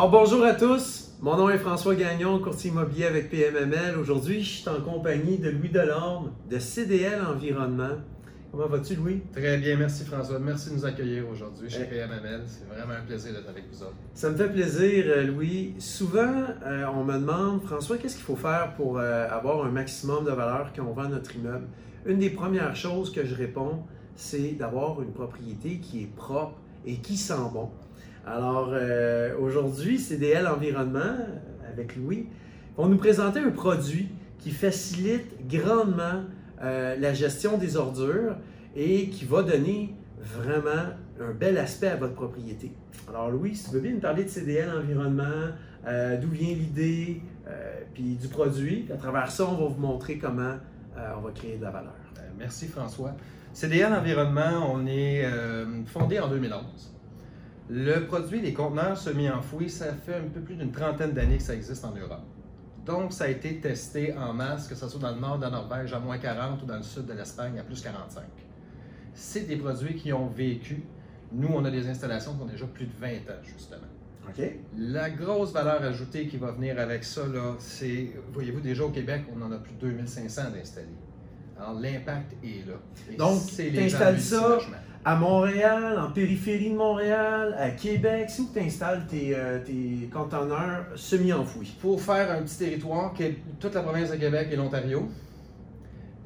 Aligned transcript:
Alors 0.00 0.12
bonjour 0.12 0.42
à 0.46 0.54
tous, 0.54 1.10
mon 1.20 1.36
nom 1.36 1.50
est 1.50 1.58
François 1.58 1.94
Gagnon, 1.94 2.38
courtier 2.38 2.70
immobilier 2.70 3.04
avec 3.04 3.28
PMML. 3.28 3.98
Aujourd'hui, 3.98 4.42
je 4.42 4.60
suis 4.60 4.68
en 4.70 4.80
compagnie 4.80 5.36
de 5.36 5.50
Louis 5.50 5.68
Delorme 5.68 6.32
de 6.48 6.58
CDL 6.58 7.20
Environnement. 7.22 7.98
Comment 8.50 8.66
vas-tu 8.66 8.94
Louis? 8.94 9.20
Très 9.34 9.58
bien, 9.58 9.76
merci 9.76 10.06
François. 10.06 10.38
Merci 10.38 10.70
de 10.70 10.76
nous 10.76 10.86
accueillir 10.86 11.28
aujourd'hui 11.28 11.68
chez 11.68 11.82
Eh. 11.82 11.90
PMML. 11.90 12.40
C'est 12.46 12.66
vraiment 12.66 12.94
un 12.98 13.04
plaisir 13.04 13.34
d'être 13.34 13.50
avec 13.50 13.64
vous 13.70 13.82
autres. 13.82 13.96
Ça 14.14 14.30
me 14.30 14.38
fait 14.38 14.48
plaisir 14.48 15.04
euh, 15.06 15.24
Louis. 15.24 15.74
Souvent, 15.78 16.44
euh, 16.64 16.86
on 16.94 17.04
me 17.04 17.18
demande, 17.18 17.60
François, 17.64 17.98
qu'est-ce 17.98 18.14
qu'il 18.14 18.24
faut 18.24 18.36
faire 18.36 18.72
pour 18.78 18.98
euh, 18.98 19.28
avoir 19.28 19.66
un 19.66 19.70
maximum 19.70 20.24
de 20.24 20.30
valeur 20.30 20.72
quand 20.74 20.86
on 20.88 20.94
vend 20.94 21.10
notre 21.10 21.36
immeuble? 21.36 21.66
Une 22.06 22.20
des 22.20 22.30
premières 22.30 22.74
choses 22.74 23.12
que 23.12 23.26
je 23.26 23.34
réponds, 23.34 23.82
c'est 24.14 24.52
d'avoir 24.52 25.02
une 25.02 25.12
propriété 25.12 25.76
qui 25.76 26.04
est 26.04 26.16
propre 26.16 26.56
et 26.86 26.96
qui 26.96 27.18
sent 27.18 27.34
bon. 27.52 27.68
Alors 28.26 28.70
euh, 28.72 29.34
aujourd'hui, 29.38 29.98
CDL 29.98 30.46
Environnement, 30.46 31.00
euh, 31.00 31.72
avec 31.72 31.96
Louis, 31.96 32.26
vont 32.76 32.86
nous 32.86 32.98
présenter 32.98 33.40
un 33.40 33.50
produit 33.50 34.08
qui 34.38 34.50
facilite 34.50 35.46
grandement 35.48 36.24
euh, 36.62 36.96
la 36.96 37.14
gestion 37.14 37.56
des 37.56 37.76
ordures 37.76 38.36
et 38.76 39.08
qui 39.08 39.24
va 39.24 39.42
donner 39.42 39.94
vraiment 40.20 40.92
un 41.20 41.32
bel 41.32 41.56
aspect 41.58 41.88
à 41.88 41.96
votre 41.96 42.14
propriété. 42.14 42.72
Alors 43.08 43.30
Louis, 43.30 43.56
si 43.56 43.64
tu 43.64 43.70
veux 43.70 43.80
bien 43.80 43.92
nous 43.92 44.00
parler 44.00 44.24
de 44.24 44.28
CDL 44.28 44.70
Environnement, 44.70 45.48
d'où 46.20 46.28
vient 46.28 46.54
l'idée, 46.54 47.22
puis 47.94 48.16
du 48.16 48.28
produit. 48.28 48.86
À 48.92 48.96
travers 48.96 49.30
ça, 49.30 49.46
on 49.48 49.54
va 49.54 49.66
vous 49.66 49.80
montrer 49.80 50.18
comment 50.18 50.56
on 51.16 51.20
va 51.20 51.30
créer 51.32 51.56
de 51.56 51.62
la 51.62 51.70
valeur. 51.70 51.94
Euh, 52.18 52.20
Merci 52.38 52.68
François. 52.68 53.12
CDL 53.52 53.92
Environnement, 53.92 54.70
on 54.72 54.86
est 54.86 55.24
fondé 55.86 56.20
en 56.20 56.28
2011. 56.28 56.99
Le 57.72 58.00
produit 58.00 58.40
des 58.40 58.52
conteneurs 58.52 58.98
semi-enfouis, 58.98 59.70
ça 59.70 59.92
fait 59.94 60.16
un 60.16 60.28
peu 60.28 60.40
plus 60.40 60.56
d'une 60.56 60.72
trentaine 60.72 61.12
d'années 61.12 61.36
que 61.36 61.42
ça 61.44 61.54
existe 61.54 61.84
en 61.84 61.94
Europe. 61.94 62.24
Donc, 62.84 63.12
ça 63.12 63.24
a 63.24 63.28
été 63.28 63.60
testé 63.60 64.12
en 64.16 64.34
masse, 64.34 64.66
que 64.66 64.74
ce 64.74 64.88
soit 64.88 65.00
dans 65.00 65.14
le 65.14 65.20
nord 65.20 65.38
de 65.38 65.42
la 65.42 65.50
Norvège 65.50 65.92
à 65.92 66.00
moins 66.00 66.18
40 66.18 66.62
ou 66.64 66.66
dans 66.66 66.78
le 66.78 66.82
sud 66.82 67.06
de 67.06 67.12
l'Espagne 67.12 67.60
à 67.60 67.62
plus 67.62 67.80
45. 67.80 68.24
C'est 69.14 69.46
des 69.46 69.54
produits 69.54 69.94
qui 69.94 70.12
ont 70.12 70.26
vécu. 70.26 70.82
Nous, 71.30 71.46
on 71.48 71.64
a 71.64 71.70
des 71.70 71.88
installations 71.88 72.34
qui 72.34 72.42
ont 72.42 72.46
déjà 72.46 72.66
plus 72.66 72.86
de 72.86 72.92
20 72.98 73.08
ans, 73.08 73.40
justement. 73.44 73.86
OK? 74.28 74.44
La 74.76 75.10
grosse 75.10 75.52
valeur 75.52 75.80
ajoutée 75.82 76.26
qui 76.26 76.38
va 76.38 76.50
venir 76.50 76.76
avec 76.76 77.04
ça, 77.04 77.22
c'est, 77.60 78.10
voyez-vous, 78.32 78.60
déjà 78.60 78.84
au 78.84 78.90
Québec, 78.90 79.26
on 79.32 79.40
en 79.42 79.52
a 79.52 79.58
plus 79.58 79.74
de 79.74 79.78
2500 79.78 80.42
d'installés. 80.56 80.88
Alors, 81.56 81.78
l'impact 81.78 82.32
est 82.42 82.66
là. 82.66 82.74
Et 83.12 83.16
Donc, 83.16 83.40
c'est 83.48 83.70
les 83.70 83.88
gens 83.88 83.98
t'installes 83.98 84.16
du 84.16 84.22
ça. 84.22 84.58
À 85.02 85.16
Montréal, 85.16 85.98
en 85.98 86.10
périphérie 86.10 86.70
de 86.70 86.76
Montréal, 86.76 87.54
à 87.58 87.70
Québec, 87.70 88.26
c'est 88.28 88.42
où 88.42 88.50
tu 88.52 88.60
installes 88.60 89.06
tes, 89.08 89.34
euh, 89.34 89.58
tes 89.64 90.10
conteneurs 90.12 90.86
semi-enfouis? 90.94 91.74
Pour 91.80 92.02
faire 92.02 92.30
un 92.30 92.42
petit 92.42 92.58
territoire, 92.58 93.14
qui 93.14 93.22
est 93.22 93.36
toute 93.58 93.74
la 93.74 93.80
province 93.82 94.10
de 94.10 94.16
Québec 94.16 94.48
et 94.52 94.56
l'Ontario, 94.56 95.08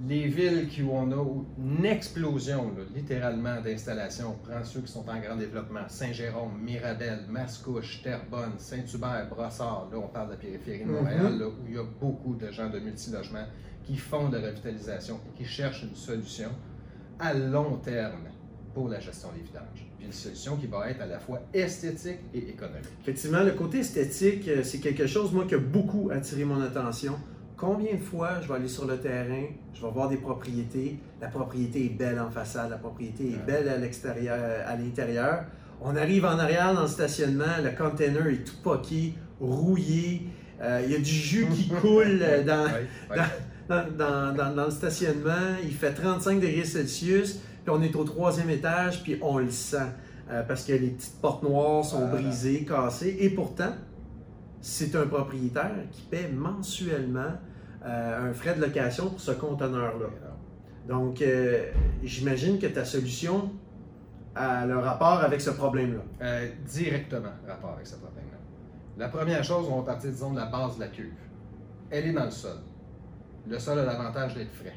les 0.09 0.27
villes 0.27 0.67
qui 0.69 0.83
où 0.83 0.91
on 0.93 1.13
a 1.13 1.25
une 1.57 1.85
explosion, 1.87 2.65
là, 2.77 2.83
littéralement, 2.97 3.61
d'installations, 3.61 4.35
on 4.43 4.45
prend 4.51 4.65
ceux 4.65 4.81
qui 4.81 4.91
sont 4.91 5.09
en 5.09 5.21
grand 5.21 5.37
développement, 5.37 5.87
Saint-Jérôme, 5.87 6.59
Mirabel, 6.61 7.21
Mascouche, 7.29 8.03
Terrebonne, 8.03 8.55
Saint-Hubert, 8.59 9.29
Brossard, 9.31 9.87
là 9.93 9.99
on 9.99 10.09
parle 10.09 10.27
de 10.27 10.33
la 10.33 10.39
périphérie 10.39 10.81
de 10.81 10.87
Mhm. 10.87 10.95
Montréal, 10.97 11.39
là, 11.39 11.47
où 11.47 11.53
il 11.69 11.77
y 11.77 11.79
a 11.79 11.85
beaucoup 12.01 12.35
de 12.35 12.51
gens 12.51 12.69
de 12.69 12.81
multilogement 12.81 13.45
qui 13.85 13.97
font 13.97 14.29
de 14.31 14.37
la 14.37 14.49
revitalisation 14.49 15.21
et 15.29 15.39
qui 15.39 15.49
cherchent 15.49 15.85
une 15.85 15.95
solution 15.95 16.49
à 17.21 17.33
long 17.35 17.77
terme 17.77 18.25
pour 18.75 18.89
la 18.89 18.99
gestion 19.01 19.29
des 19.37 19.43
vidanges. 19.43 19.87
Puis 19.97 20.07
une 20.07 20.13
solution 20.13 20.57
qui 20.57 20.67
va 20.67 20.91
être 20.91 21.01
à 21.01 21.07
la 21.07 21.19
fois 21.21 21.41
esthétique 21.55 22.19
et 22.35 22.51
économique. 22.51 22.85
Effectivement, 23.03 23.43
le 23.43 23.53
côté 23.53 23.79
esthétique, 23.79 24.49
euh, 24.49 24.63
c'est 24.65 24.79
quelque 24.79 25.07
chose, 25.07 25.33
moi, 25.33 25.45
qui 25.47 25.55
a 25.55 25.59
beaucoup 25.59 26.11
attiré 26.13 26.45
mon 26.45 26.61
attention. 26.61 27.15
Combien 27.57 27.95
de 27.95 28.01
fois 28.01 28.41
je 28.43 28.49
vais 28.49 28.55
aller 28.55 28.69
sur 28.69 28.85
le 28.87 28.99
terrain, 28.99 29.45
je 29.73 29.81
vais 29.81 29.91
voir 29.93 30.09
des 30.09 30.17
propriétés, 30.17 30.99
la 31.21 31.29
propriété 31.29 31.87
est 31.87 31.91
belle 31.91 32.19
en 32.19 32.29
façade, 32.31 32.69
la 32.71 32.77
propriété 32.79 33.29
est 33.31 33.47
belle 33.47 33.69
à 33.69 33.79
l'extérieur, 33.79 34.67
à 34.67 34.75
l'intérieur. 34.77 35.45
On 35.81 35.95
arrive 35.97 36.25
en 36.25 36.39
arrière 36.39 36.75
dans 36.75 36.83
le 36.83 36.89
stationnement, 36.89 37.45
le 37.63 37.71
container 37.71 38.27
est 38.27 38.45
tout 38.45 38.57
poqué, 38.63 39.15
rouillé, 39.41 40.23
euh, 40.61 40.83
il 40.85 40.93
y 40.93 40.95
a 40.97 40.99
du 40.99 41.05
jus 41.05 41.47
qui 41.55 41.69
coule 41.81 42.19
dans, 42.47 42.65
Oui, 42.67 42.71
oui. 43.11 43.17
dans, 43.69 43.97
dans- 43.97 44.35
dans- 44.37 44.55
dans 44.55 44.65
le 44.67 44.71
stationnement, 44.71 45.57
il 45.63 45.73
fait 45.73 45.93
35 45.95 46.41
degrés 46.41 46.65
Celsius, 46.65 47.41
puis 47.65 47.75
on 47.75 47.83
est 47.83 47.95
au 47.97 48.05
troisième 48.05 48.51
étage, 48.51 49.03
puis 49.03 49.19
on 49.23 49.39
le 49.39 49.51
sent. 49.51 49.79
euh, 50.31 50.43
parce 50.43 50.65
que 50.65 50.73
les 50.73 50.89
petites 50.89 51.21
portes 51.21 51.43
noires 51.43 51.85
sont 51.85 51.99
Voilà. 52.07 52.15
brisées, 52.23 52.65
cassées, 52.65 53.15
et 53.21 53.29
pourtant, 53.31 53.73
c'est 54.63 54.95
un 54.97 55.07
propriétaire 55.07 55.75
qui 55.93 56.01
paie 56.03 56.29
mensuellement 56.29 57.33
euh, 57.85 58.31
un 58.31 58.33
frais 58.33 58.55
de 58.55 58.63
location 58.63 59.11
pour 59.11 59.21
ce 59.21 59.33
conteneur-là. 59.33 60.07
Donc, 60.89 61.21
euh, 61.21 61.67
j'imagine 62.03 62.59
que 62.59 62.67
ta 62.69 62.87
solution 62.87 63.51
a 64.35 64.65
le 64.65 64.79
rapport 64.79 65.21
avec 65.23 65.43
ce 65.43 65.51
problème-là. 65.51 66.41
Directement 66.67 67.29
rapport 67.47 67.73
avec 67.75 67.87
ce 67.87 67.97
problème-là. 67.97 68.39
La 68.97 69.09
première 69.09 69.45
chose, 69.45 69.67
on 69.71 69.81
va 69.81 69.93
partir, 69.93 70.11
disons, 70.11 70.33
de 70.33 70.37
la 70.39 70.47
base 70.47 70.77
de 70.77 70.81
la 70.81 70.89
cuve. 70.89 71.13
Elle 71.91 72.07
est 72.07 72.13
dans 72.15 72.25
le 72.25 72.31
sol. 72.31 72.57
Le 73.47 73.59
sol 73.59 73.79
a 73.79 73.85
l'avantage 73.85 74.35
d'être 74.35 74.53
frais. 74.55 74.73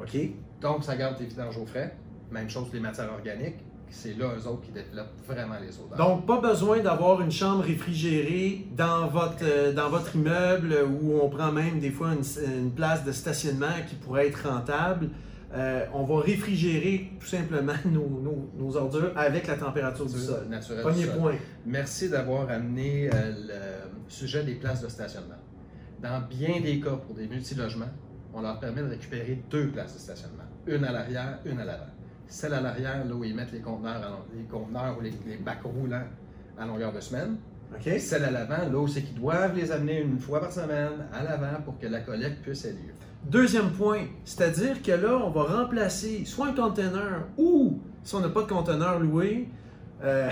OK? 0.00 0.16
Donc, 0.60 0.84
ça 0.84 0.96
garde 0.96 1.16
tes 1.16 1.24
vidanges 1.24 1.56
au 1.58 1.66
frais. 1.66 1.96
Même 2.30 2.48
chose 2.48 2.64
pour 2.66 2.74
les 2.74 2.80
matières 2.80 3.10
organiques. 3.12 3.56
C'est 3.92 4.16
là, 4.16 4.26
eux 4.38 4.46
autres, 4.46 4.60
qui 4.62 4.70
développent 4.70 5.18
vraiment 5.26 5.56
les 5.60 5.76
odeurs. 5.80 5.96
Donc, 5.98 6.24
pas 6.26 6.40
besoin 6.40 6.78
d'avoir 6.78 7.20
une 7.22 7.32
chambre 7.32 7.64
réfrigérée 7.64 8.66
dans 8.76 9.08
votre, 9.08 9.42
euh, 9.42 9.72
dans 9.72 9.88
votre 9.88 10.14
immeuble 10.14 10.76
où 11.02 11.18
on 11.20 11.28
prend 11.28 11.50
même 11.50 11.80
des 11.80 11.90
fois 11.90 12.12
une, 12.12 12.22
une 12.62 12.70
place 12.70 13.04
de 13.04 13.10
stationnement 13.10 13.74
qui 13.88 13.96
pourrait 13.96 14.28
être 14.28 14.48
rentable. 14.48 15.08
Euh, 15.52 15.84
on 15.92 16.04
va 16.04 16.20
réfrigérer 16.20 17.10
tout 17.18 17.26
simplement 17.26 17.72
nos, 17.86 18.08
nos- 18.22 18.48
nos 18.56 18.76
ordures 18.76 19.10
avec 19.16 19.48
la 19.48 19.56
température 19.56 20.06
du 20.06 20.16
sol. 20.20 20.46
naturel 20.48 20.82
Premier 20.82 21.02
du 21.02 21.08
sol. 21.08 21.18
point. 21.18 21.34
Merci 21.66 22.08
d'avoir 22.08 22.48
amené 22.48 23.10
euh, 23.12 23.32
le 23.48 24.08
sujet 24.08 24.44
des 24.44 24.54
places 24.54 24.82
de 24.82 24.88
stationnement. 24.88 25.34
Dans 26.00 26.20
bien 26.28 26.60
des 26.60 26.78
cas, 26.78 26.92
pour 26.94 27.16
des 27.16 27.26
multilogements, 27.26 27.90
on 28.32 28.42
leur 28.42 28.60
permet 28.60 28.82
de 28.82 28.88
récupérer 28.90 29.42
deux 29.50 29.70
places 29.70 29.94
de 29.94 29.98
stationnement. 29.98 30.44
Une 30.66 30.84
à 30.84 30.92
l'arrière, 30.92 31.38
une 31.44 31.58
à 31.60 31.64
l'avant. 31.64 31.84
Celle 32.26 32.54
à 32.54 32.60
l'arrière, 32.60 33.04
là 33.04 33.14
où 33.14 33.24
ils 33.24 33.34
mettent 33.34 33.52
les 33.52 33.60
conteneurs, 33.60 33.96
à 33.96 34.36
les 34.36 34.44
conteneurs 34.44 34.96
ou 34.98 35.00
les, 35.00 35.12
les 35.26 35.36
bacs 35.36 35.62
roulants 35.62 36.06
à 36.58 36.66
longueur 36.66 36.92
de 36.92 37.00
semaine. 37.00 37.36
OK? 37.74 37.98
Celle 37.98 38.24
à 38.24 38.30
l'avant, 38.30 38.70
là 38.70 38.78
où 38.78 38.88
c'est 38.88 39.02
qu'ils 39.02 39.18
doivent 39.18 39.56
les 39.56 39.70
amener 39.72 40.00
une 40.00 40.18
fois 40.18 40.40
par 40.40 40.52
semaine 40.52 41.06
à 41.12 41.22
l'avant 41.22 41.60
pour 41.64 41.78
que 41.78 41.86
la 41.86 42.00
collecte 42.00 42.42
puisse 42.42 42.64
avoir 42.64 42.82
lieu. 42.82 42.92
Deuxième 43.24 43.70
point, 43.70 44.06
c'est-à-dire 44.24 44.82
que 44.82 44.92
là, 44.92 45.20
on 45.22 45.30
va 45.30 45.42
remplacer 45.42 46.24
soit 46.24 46.48
un 46.48 46.52
conteneur 46.52 47.26
ou, 47.36 47.80
si 48.02 48.14
on 48.14 48.20
n'a 48.20 48.28
pas 48.28 48.42
de 48.42 48.48
conteneur 48.48 48.98
loué, 48.98 49.48
euh, 50.02 50.30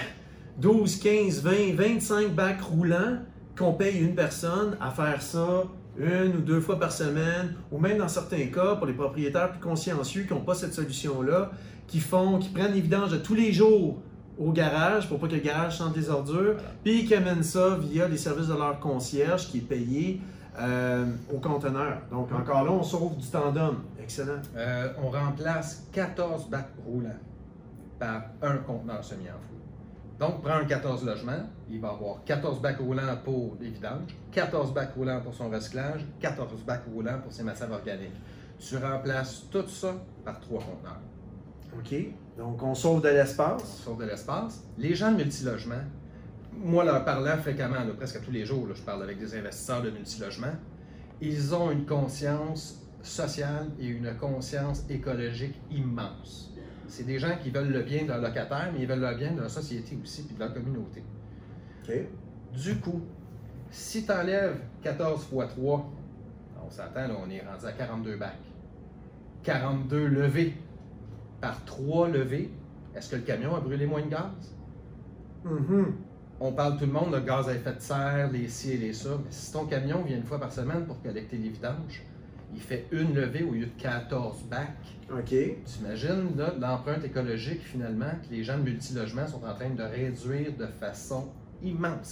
12, 0.59 0.99
15, 0.99 1.43
20, 1.43 1.75
25 1.75 2.35
bacs 2.35 2.63
roulants 2.63 3.19
qu'on 3.57 3.75
paye 3.75 3.99
une 3.99 4.15
personne 4.15 4.77
à 4.81 4.91
faire 4.91 5.21
ça 5.21 5.65
une 5.99 6.37
ou 6.37 6.41
deux 6.41 6.61
fois 6.61 6.79
par 6.79 6.93
semaine, 6.93 7.55
ou 7.73 7.79
même 7.79 7.99
dans 7.99 8.09
certains 8.09 8.47
cas, 8.47 8.77
pour 8.77 8.87
les 8.87 8.93
propriétaires 8.93 9.51
plus 9.51 9.61
consciencieux 9.61 10.23
qui 10.23 10.33
n'ont 10.33 10.41
pas 10.41 10.55
cette 10.55 10.75
solution-là, 10.75 11.51
qui 11.87 12.01
font, 12.01 12.39
qui 12.39 12.51
prennent 12.51 12.73
les 12.73 12.81
vidanges 12.81 13.11
de 13.11 13.17
tous 13.17 13.35
les 13.35 13.53
jours 13.53 14.01
au 14.39 14.53
garage 14.53 15.09
pour 15.09 15.19
pas 15.19 15.27
que 15.27 15.35
le 15.35 15.41
garage 15.41 15.79
sente 15.79 15.97
les 15.97 16.09
ordures, 16.11 16.57
puis 16.85 17.05
qui 17.05 17.15
amènent 17.15 17.43
ça 17.43 17.77
via 17.81 18.07
les 18.07 18.17
services 18.17 18.47
de 18.47 18.55
leur 18.55 18.79
concierge 18.79 19.49
qui 19.49 19.59
est 19.59 19.63
payé 19.63 20.21
euh, 20.61 21.07
au 21.33 21.39
conteneur. 21.39 21.99
Donc 22.11 22.33
encore 22.33 22.65
là, 22.65 22.71
on 22.71 22.83
sauve 22.83 23.17
du 23.17 23.27
temps 23.27 23.51
d'homme. 23.51 23.83
Excellent. 24.01 24.41
Euh, 24.57 24.93
on 25.03 25.11
remplace 25.11 25.89
14 25.93 26.49
bacs 26.49 26.71
roulants 26.87 27.11
par 27.99 28.23
un 28.43 28.59
conteneur 28.59 29.03
semi-enfoui. 29.03 29.58
Donc, 30.19 30.43
prends 30.43 30.55
un 30.57 30.65
14 30.65 31.05
logements, 31.05 31.49
il 31.71 31.81
va 31.81 31.91
avoir 31.91 32.25
14 32.25 32.61
bacs 32.61 32.79
roulants 32.79 33.17
pour 33.25 33.57
les 33.61 33.69
vidanges, 33.71 34.17
14 34.33 34.75
bacs 34.75 34.93
roulants 34.97 35.21
pour 35.21 35.33
son 35.33 35.49
recyclage, 35.49 36.05
14 36.21 36.63
bacs 36.65 36.83
roulants 36.93 37.21
pour 37.23 37.33
ses 37.33 37.45
matières 37.45 37.71
organiques. 37.71 38.17
Tu 38.59 38.77
remplaces 38.77 39.45
tout 39.51 39.69
ça 39.69 39.95
par 40.25 40.41
trois 40.41 40.59
conteneurs. 40.61 40.99
OK. 41.79 41.95
Donc 42.37 42.61
on 42.63 42.75
sauve 42.75 43.03
de 43.03 43.09
On 43.09 43.13
l'espace. 43.13 43.65
sauve 43.85 44.01
de 44.01 44.07
l'espace. 44.07 44.65
Les 44.77 44.95
gens 44.95 45.13
de 45.13 45.17
multilogement, 45.19 45.83
moi 46.57 46.85
leur 46.85 47.05
parlant 47.05 47.37
fréquemment, 47.37 47.77
là, 47.77 47.93
presque 47.97 48.21
tous 48.25 48.33
les 48.33 48.45
jours, 48.45 48.67
là, 48.67 48.75
je 48.75 48.83
parle 48.83 49.05
avec 49.05 49.19
des 49.21 49.37
investisseurs 49.37 49.83
de 49.83 49.91
multilogement, 49.91 50.55
ils 51.21 51.55
ont 51.55 51.71
une 51.71 51.87
conscience 51.87 52.83
sociale 53.03 53.69
et 53.79 53.87
une 53.87 54.17
conscience 54.17 54.85
écologique 54.91 55.55
immense. 55.71 56.53
C'est 56.89 57.05
des 57.05 57.19
gens 57.19 57.37
qui 57.41 57.51
veulent 57.51 57.71
le 57.71 57.83
bien 57.83 58.03
de 58.03 58.09
leur 58.09 58.21
locataire, 58.21 58.71
mais 58.73 58.81
ils 58.81 58.89
veulent 58.89 59.01
le 59.01 59.15
bien 59.15 59.33
de 59.33 59.41
leur 59.41 59.51
société 59.51 59.97
aussi, 60.03 60.25
puis 60.25 60.35
de 60.35 60.41
leur 60.41 60.53
communauté. 60.53 61.05
Du 62.53 62.77
coup, 62.81 63.03
si 63.71 64.05
tu 64.05 64.13
enlèves 64.13 64.59
14 64.83 65.29
x 65.33 65.55
3, 65.55 65.93
on 66.67 66.71
s'attend, 66.71 67.09
là, 67.09 67.15
on 67.25 67.31
est 67.31 67.41
rendu 67.41 67.67
à 67.67 67.73
42 67.73 68.17
bacs. 68.17 68.33
42 69.43 70.07
levées 70.07 70.55
par 71.41 71.65
3 71.65 72.09
levées, 72.09 72.51
est-ce 72.95 73.11
que 73.11 73.17
le 73.17 73.23
camion 73.23 73.55
a 73.55 73.61
brûlé 73.61 73.87
moins 73.87 74.03
de 74.03 74.11
gaz? 74.11 74.55
Mhm. 75.45 75.95
on 76.41 76.53
parle 76.53 76.77
tout 76.77 76.87
le 76.87 76.93
monde 76.93 77.15
de 77.15 77.21
gaz 77.21 77.49
à 77.49 77.55
effet 77.55 77.73
de 77.73 77.81
serre, 77.81 78.31
les 78.33 78.49
ci 78.49 78.73
et 78.73 78.77
les 78.77 78.93
ça, 78.93 79.11
mais 79.25 79.31
si 79.31 79.53
ton 79.53 79.67
camion 79.67 80.03
vient 80.03 80.17
une 80.17 80.25
fois 80.25 80.39
par 80.39 80.53
semaine 80.53 80.85
pour 80.85 81.01
collecter 81.01 81.37
les 81.37 81.49
vidanges, 81.49 82.05
il 82.55 82.61
fait 82.61 82.87
une 82.93 83.15
levée 83.15 83.43
au 83.45 83.53
lieu 83.53 83.67
de 83.67 83.81
14 83.83 84.43
bacs. 84.51 84.69
OK. 85.11 85.35
T'imagines 85.65 86.37
là, 86.37 86.53
l'empreinte 86.61 87.05
écologique 87.05 87.63
finalement 87.63 88.11
que 88.23 88.35
les 88.35 88.43
gens 88.45 88.59
de 88.59 88.63
multilogement 88.63 89.27
sont 89.27 89.43
en 89.45 89.55
train 89.55 89.71
de 89.71 89.83
réduire 89.83 90.53
de 90.59 90.67
façon 90.67 91.29
immense. 91.63 92.03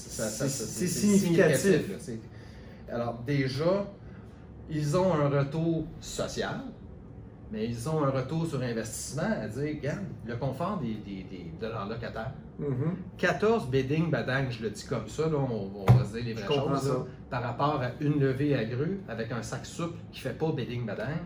C'est- 0.49 0.49
significatif. 0.89 1.89
Alors 2.91 3.23
déjà, 3.27 3.87
ils 4.71 4.97
ont 4.97 5.13
un 5.15 5.29
retour 5.29 5.85
social, 6.01 6.61
mais 7.53 7.67
ils 7.67 7.89
ont 7.89 8.03
un 8.05 8.11
retour 8.11 8.47
sur 8.47 8.61
investissement 8.63 9.23
à 9.43 9.47
dire, 9.49 9.77
regarde, 9.77 10.05
le 10.27 10.37
confort 10.37 10.79
des, 10.81 10.95
des- 10.95 11.25
des- 11.25 11.51
de 11.61 11.67
leurs 11.67 11.89
locataires. 11.89 12.33
Mhm. 12.59 12.97
14 13.19 13.69
bedding 13.71 14.11
badang, 14.11 14.47
je 14.51 14.63
le 14.63 14.71
dis 14.71 14.85
comme 14.87 15.07
ça, 15.09 15.23
là, 15.29 15.37
on, 15.37 15.71
on 15.87 15.93
va 15.93 16.05
se 16.05 16.13
dire 16.15 16.25
les 16.25 16.33
vraies 16.35 16.47
choses, 16.55 16.89
là, 16.89 16.95
par 17.31 17.43
rapport 17.43 17.83
à 17.83 17.91
une 18.01 18.19
levée 18.21 18.55
à 18.55 18.65
grue 18.65 19.01
avec 19.09 19.31
un 19.33 19.43
sac 19.43 19.67
souple 19.67 19.99
qui 20.13 20.21
fait 20.21 20.37
pas 20.39 20.51
bedding 20.53 20.87
badang. 20.87 21.21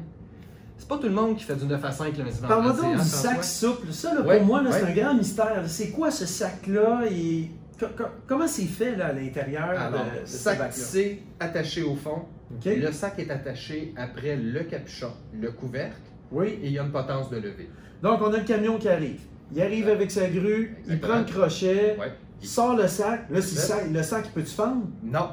C'est 0.76 0.88
pas 0.88 0.96
tout 0.96 1.08
le 1.08 1.14
monde 1.14 1.36
qui 1.36 1.44
fait 1.44 1.56
du 1.56 1.66
9 1.66 1.84
à 1.84 1.92
5 1.92 2.16
lundi 2.16 2.30
Parle-moi 2.40 2.72
donc 2.72 2.84
hein, 2.84 2.96
du 2.96 3.08
sac 3.08 3.44
souple. 3.44 3.92
Ça, 3.92 4.14
là, 4.14 4.22
Ouais, 4.22 4.38
pour 4.38 4.46
moi, 4.46 4.62
là, 4.62 4.72
c'est 4.72 4.84
un 4.84 4.94
grand 4.94 5.14
mystère. 5.14 5.62
C'est 5.66 5.90
quoi 5.90 6.10
ce 6.10 6.24
sac-là 6.24 7.02
et 7.10 7.50
co- 7.78 7.86
co- 7.96 8.04
comment 8.26 8.46
c'est 8.48 8.64
fait 8.64 8.96
là, 8.96 9.08
à 9.08 9.12
l'intérieur 9.12 9.68
Alors, 9.68 10.04
de, 10.06 10.22
de 10.22 10.26
ce 10.26 10.38
sac 10.38 10.58
bac-là? 10.58 10.72
C 10.72 11.22
attaché 11.38 11.82
au 11.82 11.94
fond. 11.96 12.22
Le 12.64 12.90
sac 12.92 13.18
est 13.18 13.30
attaché 13.30 13.92
après 13.96 14.36
le 14.36 14.64
capuchon, 14.64 15.12
le 15.38 15.52
couvercle, 15.52 16.00
Oui. 16.32 16.58
et 16.62 16.66
il 16.68 16.72
y 16.72 16.78
a 16.78 16.82
une 16.82 16.90
potence 16.92 17.28
de 17.30 17.36
levée. 17.36 17.68
Donc, 18.02 18.20
on 18.22 18.32
a 18.32 18.38
le 18.38 18.44
camion 18.44 18.78
qui 18.78 18.88
arrive. 18.88 19.20
Il 19.52 19.60
arrive 19.62 19.88
avec 19.88 20.10
sa 20.10 20.28
grue, 20.28 20.76
il 20.88 21.00
prend 21.00 21.18
le 21.18 21.24
crochet, 21.24 21.96
Ouais. 21.98 22.12
il 22.40 22.48
sort 22.48 22.76
le 22.76 22.86
sac. 22.86 23.22
Là, 23.30 23.40
c'est 23.42 23.54
le 23.56 23.60
sac, 23.60 23.90
le 23.92 24.02
sac, 24.02 24.24
il 24.26 24.30
peut-tu 24.32 24.54
fendre? 24.54 24.86
Non. 25.02 25.30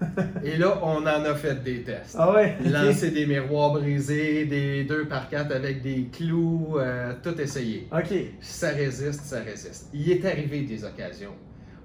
et 0.44 0.56
là, 0.56 0.80
on 0.82 0.96
en 0.98 1.06
a 1.06 1.34
fait 1.34 1.62
des 1.62 1.82
tests. 1.82 2.16
Ah 2.18 2.32
ouais? 2.32 2.56
Lancer 2.64 3.10
des 3.12 3.26
miroirs 3.26 3.72
brisés, 3.72 4.44
des 4.44 4.84
2 4.84 5.06
par 5.06 5.28
4 5.28 5.52
avec 5.52 5.82
des 5.82 6.08
clous, 6.12 6.74
euh, 6.78 7.14
tout 7.22 7.40
essayé. 7.40 7.88
OK. 7.92 8.12
Ça 8.40 8.70
résiste, 8.70 9.22
ça 9.24 9.40
résiste. 9.40 9.88
Il 9.94 10.10
est 10.10 10.24
arrivé 10.26 10.62
des 10.62 10.84
occasions. 10.84 11.34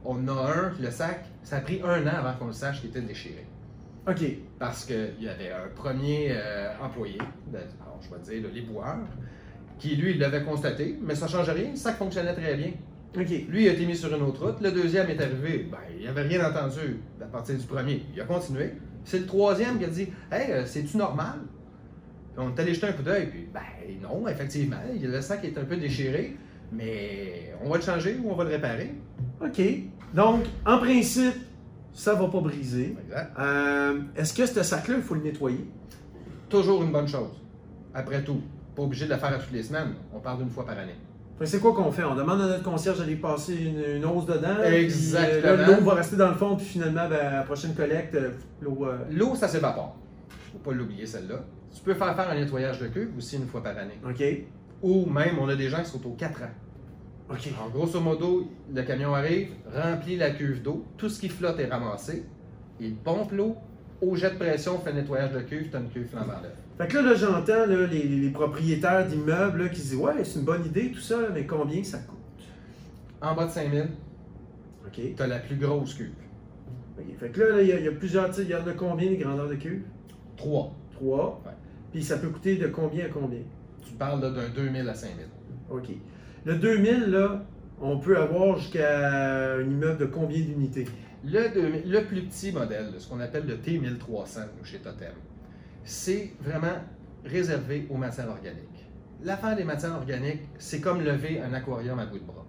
On 0.04 0.28
a 0.28 0.31
un, 0.31 0.74
le 0.81 0.90
sac, 0.92 1.26
ça 1.44 1.58
a 1.58 1.62
pris 1.62 1.81
un 1.84 2.06
an 2.08 2.12
avant 2.18 2.34
qu'on 2.38 2.48
le 2.48 2.52
sache 2.54 2.81
qu'il 2.81 2.90
était 2.90 3.02
déchiré. 3.02 3.46
OK. 4.08 4.24
Parce 4.58 4.86
qu'il 4.86 5.16
y 5.22 5.30
avait 5.30 5.52
un 5.52 5.68
premier 5.76 6.30
euh, 6.31 6.72
employé, 6.81 7.20
de- 7.52 7.58
alors, 7.58 8.00
je 8.02 8.10
vais 8.34 8.40
dire 8.40 8.50
le 8.50 8.54
l'éboueur, 8.56 8.98
qui 9.80 9.96
lui 9.96 10.12
il 10.12 10.20
l'avait 10.20 10.44
constaté, 10.44 10.98
mais 11.02 11.16
ça 11.16 11.26
ne 11.26 11.31
change 11.31 11.50
rien, 11.50 11.72
le 11.72 11.76
sac 11.76 11.98
fonctionnait 11.98 12.34
très 12.34 12.56
bien. 12.56 12.72
Lui 13.16 13.64
il 13.64 13.70
a 13.70 13.74
été 13.74 13.86
mis 13.86 13.96
sur 13.96 14.14
une 14.16 14.22
autre 14.22 14.46
route, 14.46 14.62
le 14.62 14.72
deuxième 14.72 15.10
est 15.10 15.20
arrivé, 15.20 15.68
ben, 15.72 15.80
il 15.98 16.06
n'avait 16.06 16.22
rien 16.22 16.48
entendu 16.48 16.98
à 17.20 17.26
partir 17.26 17.58
du 17.58 17.66
premier. 17.66 18.04
Il 18.14 18.22
a 18.22 18.26
continué. 18.26 18.74
C'est 19.04 19.20
le 19.20 19.26
troisième 19.26 19.80
qui 19.80 19.86
a 19.86 19.88
dit 19.88 20.08
Hey, 20.31 20.52
euh, 20.52 20.66
c'est-tu 20.66 20.98
normal 20.98 21.40
Puis 22.36 22.46
on 22.46 22.56
est 22.56 22.60
allé 22.60 22.74
jeter 22.74 22.88
un 22.88 22.92
coup 22.92 23.02
d'œil, 23.02 23.28
puis 23.28 23.48
ben 23.52 23.62
non, 24.02 24.28
effectivement, 24.28 24.78
le 25.02 25.22
sac 25.22 25.44
est 25.44 25.58
un 25.58 25.64
peu 25.64 25.78
déchiré, 25.78 26.38
mais 26.72 27.54
on 27.64 27.70
va 27.70 27.78
le 27.78 27.81
changer 27.81 28.18
ou 28.24 28.30
on 28.30 28.36
va 28.36 28.44
le 28.44 28.52
réparer. 28.52 28.94
OK. 29.42 29.62
Donc, 30.14 30.46
en 30.66 30.78
principe, 30.78 31.36
ça 31.94 32.14
va 32.14 32.28
pas 32.28 32.40
briser. 32.42 32.96
Exact. 33.06 33.31
Euh, 33.40 34.00
Est-ce 34.16 34.34
que 34.34 34.46
ce 34.46 34.64
sac-là, 34.64 34.96
il 34.98 35.04
faut 35.04 35.16
le 35.16 35.22
nettoyer? 35.22 35.66
Toujours 36.50 36.84
une 36.84 36.92
bonne 36.92 37.08
chose. 37.08 37.42
Après 37.94 38.24
tout, 38.24 38.42
pas 38.80 38.86
obligé 38.86 39.06
de 39.08 39.12
le 39.14 39.18
faire 39.20 39.34
à 39.34 39.38
toutes 39.38 39.52
les 39.52 39.64
semaines, 39.64 39.94
on 40.14 40.20
parle 40.20 40.38
d'une 40.40 40.50
fois 40.50 40.66
par 40.66 40.78
année. 40.78 40.96
C'est 41.44 41.60
quoi 41.60 41.74
qu'on 41.74 41.92
fait? 41.92 42.04
On 42.04 42.16
demande 42.16 42.42
à 42.42 42.48
notre 42.48 42.64
concierge 42.64 43.00
d'aller 43.00 43.16
passer 43.16 43.56
une, 43.56 43.98
une 43.98 44.06
hausse 44.06 44.26
dedans. 44.26 44.56
euh, 44.60 44.72
Exactement. 44.72 45.68
L'eau 45.68 45.84
va 45.86 45.94
rester 45.96 46.16
dans 46.18 46.30
le 46.30 46.36
fond, 46.36 46.56
puis 46.58 46.66
finalement, 46.66 47.08
ben, 47.10 47.20
à 47.20 47.31
la 47.38 47.44
prochaine 47.44 47.74
collecte, 47.76 48.16
euh, 48.16 48.31
l'eau. 48.62 48.86
euh, 48.86 48.98
L'eau, 49.12 49.36
ça 49.36 49.48
s'évapore. 49.48 49.96
Faut 50.52 50.58
pas 50.60 50.72
l'oublier, 50.74 51.06
celle-là. 51.06 51.44
Tu 51.74 51.81
peux 51.81 51.94
faire 51.94 52.14
faire 52.16 52.30
un 52.30 52.36
nettoyage 52.36 52.80
de 52.80 52.88
cuve 52.88 53.10
aussi 53.18 53.38
une 53.38 53.48
fois 53.48 53.62
par 53.64 53.78
année. 53.78 54.00
OK. 54.06 54.22
Ou 54.81 55.06
même, 55.10 55.38
on 55.40 55.48
a 55.50 55.56
des 55.56 55.70
gens 55.70 55.80
qui 55.84 55.90
sont 55.90 56.06
aux 56.08 56.14
4 56.16 56.42
ans. 56.44 57.31
OK. 57.31 57.50
En 57.66 57.70
grosso 57.70 58.00
modo, 58.02 58.50
le 58.74 58.81
camion 58.84 59.14
arrive, 59.14 59.50
remplit 59.74 60.18
la 60.18 60.31
cuve 60.31 60.62
d'eau, 60.62 60.86
tout 60.98 61.08
ce 61.10 61.20
qui 61.22 61.30
flotte 61.30 61.60
est 61.60 61.68
ramassé, 61.68 62.26
il 62.81 62.96
pompe 62.96 63.31
l'eau, 63.34 63.56
au 64.02 64.16
jet 64.16 64.31
de 64.31 64.38
pression, 64.38 64.78
fait 64.80 64.92
nettoyage 64.94 65.31
de 65.31 65.40
cuve, 65.42 65.70
tu 65.70 65.76
as 65.76 65.80
une 65.80 65.90
cuve 65.90 66.08
flambant. 66.08 66.34
Fait 66.80 66.88
que 66.88 66.96
là, 66.98 67.02
là 67.02 67.14
j'entends 67.16 67.66
les, 67.68 68.04
les 68.04 68.30
propriétaires 68.30 69.06
d'immeubles 69.06 69.70
qui 69.70 69.81
se 69.81 69.90
disent 69.90 69.96
Ouais, 69.96 70.24
c'est 70.24 70.40
une 70.40 70.46
bonne 70.46 70.66
idée, 70.66 70.92
tout 70.92 71.02
ça, 71.02 71.18
mais 71.34 71.46
combien 71.46 71.84
ça 71.84 72.00
coûte? 72.00 72.18
En 73.22 73.36
bas 73.36 73.46
de 73.48 73.52
5000, 73.52 73.90
OK. 74.88 75.02
tu 75.16 75.22
as 75.22 75.28
la 75.28 75.40
plus 75.40 75.58
grosse 75.58 75.94
cuve. 75.94 76.12
OK. 76.98 77.06
Fait 77.20 77.30
que 77.30 77.42
là, 77.42 77.62
il 77.62 77.68
y, 77.68 77.72
a- 77.74 77.80
il 77.80 77.86
y 77.86 77.88
a 77.88 77.92
plusieurs. 77.92 78.34
sais, 78.34 78.44
Il 78.44 78.50
y 78.50 78.56
en 78.56 78.66
a 78.66 78.72
combien 78.74 79.10
les 79.10 79.18
grandeurs 79.18 79.50
de 79.50 79.56
cuve? 79.56 79.81
3. 80.38 80.74
Trois. 80.94 81.42
Ouais. 81.46 81.52
Puis 81.92 82.02
ça 82.04 82.18
peut 82.18 82.30
coûter 82.30 82.56
de 82.56 82.68
combien 82.68 83.06
à 83.06 83.10
combien? 83.10 83.42
Tu 83.86 83.94
parles 83.94 84.22
d'un 84.22 84.50
2000 84.50 84.88
à 84.88 84.94
5000. 84.94 85.26
OK. 85.70 85.90
Le 86.46 86.56
2000, 86.56 87.12
là, 87.12 87.44
on 87.81 88.00
peut 88.00 88.18
avoir 88.18 88.58
jusqu'à 88.58 89.56
un 89.56 89.62
immeuble 89.62 89.98
de 89.98 90.06
combien 90.06 90.40
d'unités? 90.40 90.86
Le, 91.26 91.54
2000 91.54 91.92
le 91.92 92.04
plus 92.06 92.22
petit 92.22 92.52
modèle, 92.54 92.94
ce 92.98 93.10
qu'on 93.10 93.20
appelle 93.20 93.46
le 93.46 93.56
T1300 93.56 94.46
nous, 94.58 94.64
chez 94.64 94.78
Totem, 94.80 95.12
c'est 95.89 96.33
vraiment 96.39 96.77
réservé 97.25 97.88
aux 97.89 97.97
matières 97.97 98.30
organiques. 98.30 98.86
L'affaire 99.24 99.56
des 99.56 99.63
matières 99.63 99.95
organiques, 99.95 100.41
c'est 100.57 100.80
comme 100.80 101.01
lever 101.01 101.41
un 101.41 101.51
aquarium 101.53 101.97
à 102.00 102.06
bout 102.06 102.19
de 102.19 102.24
bras. 102.24 102.45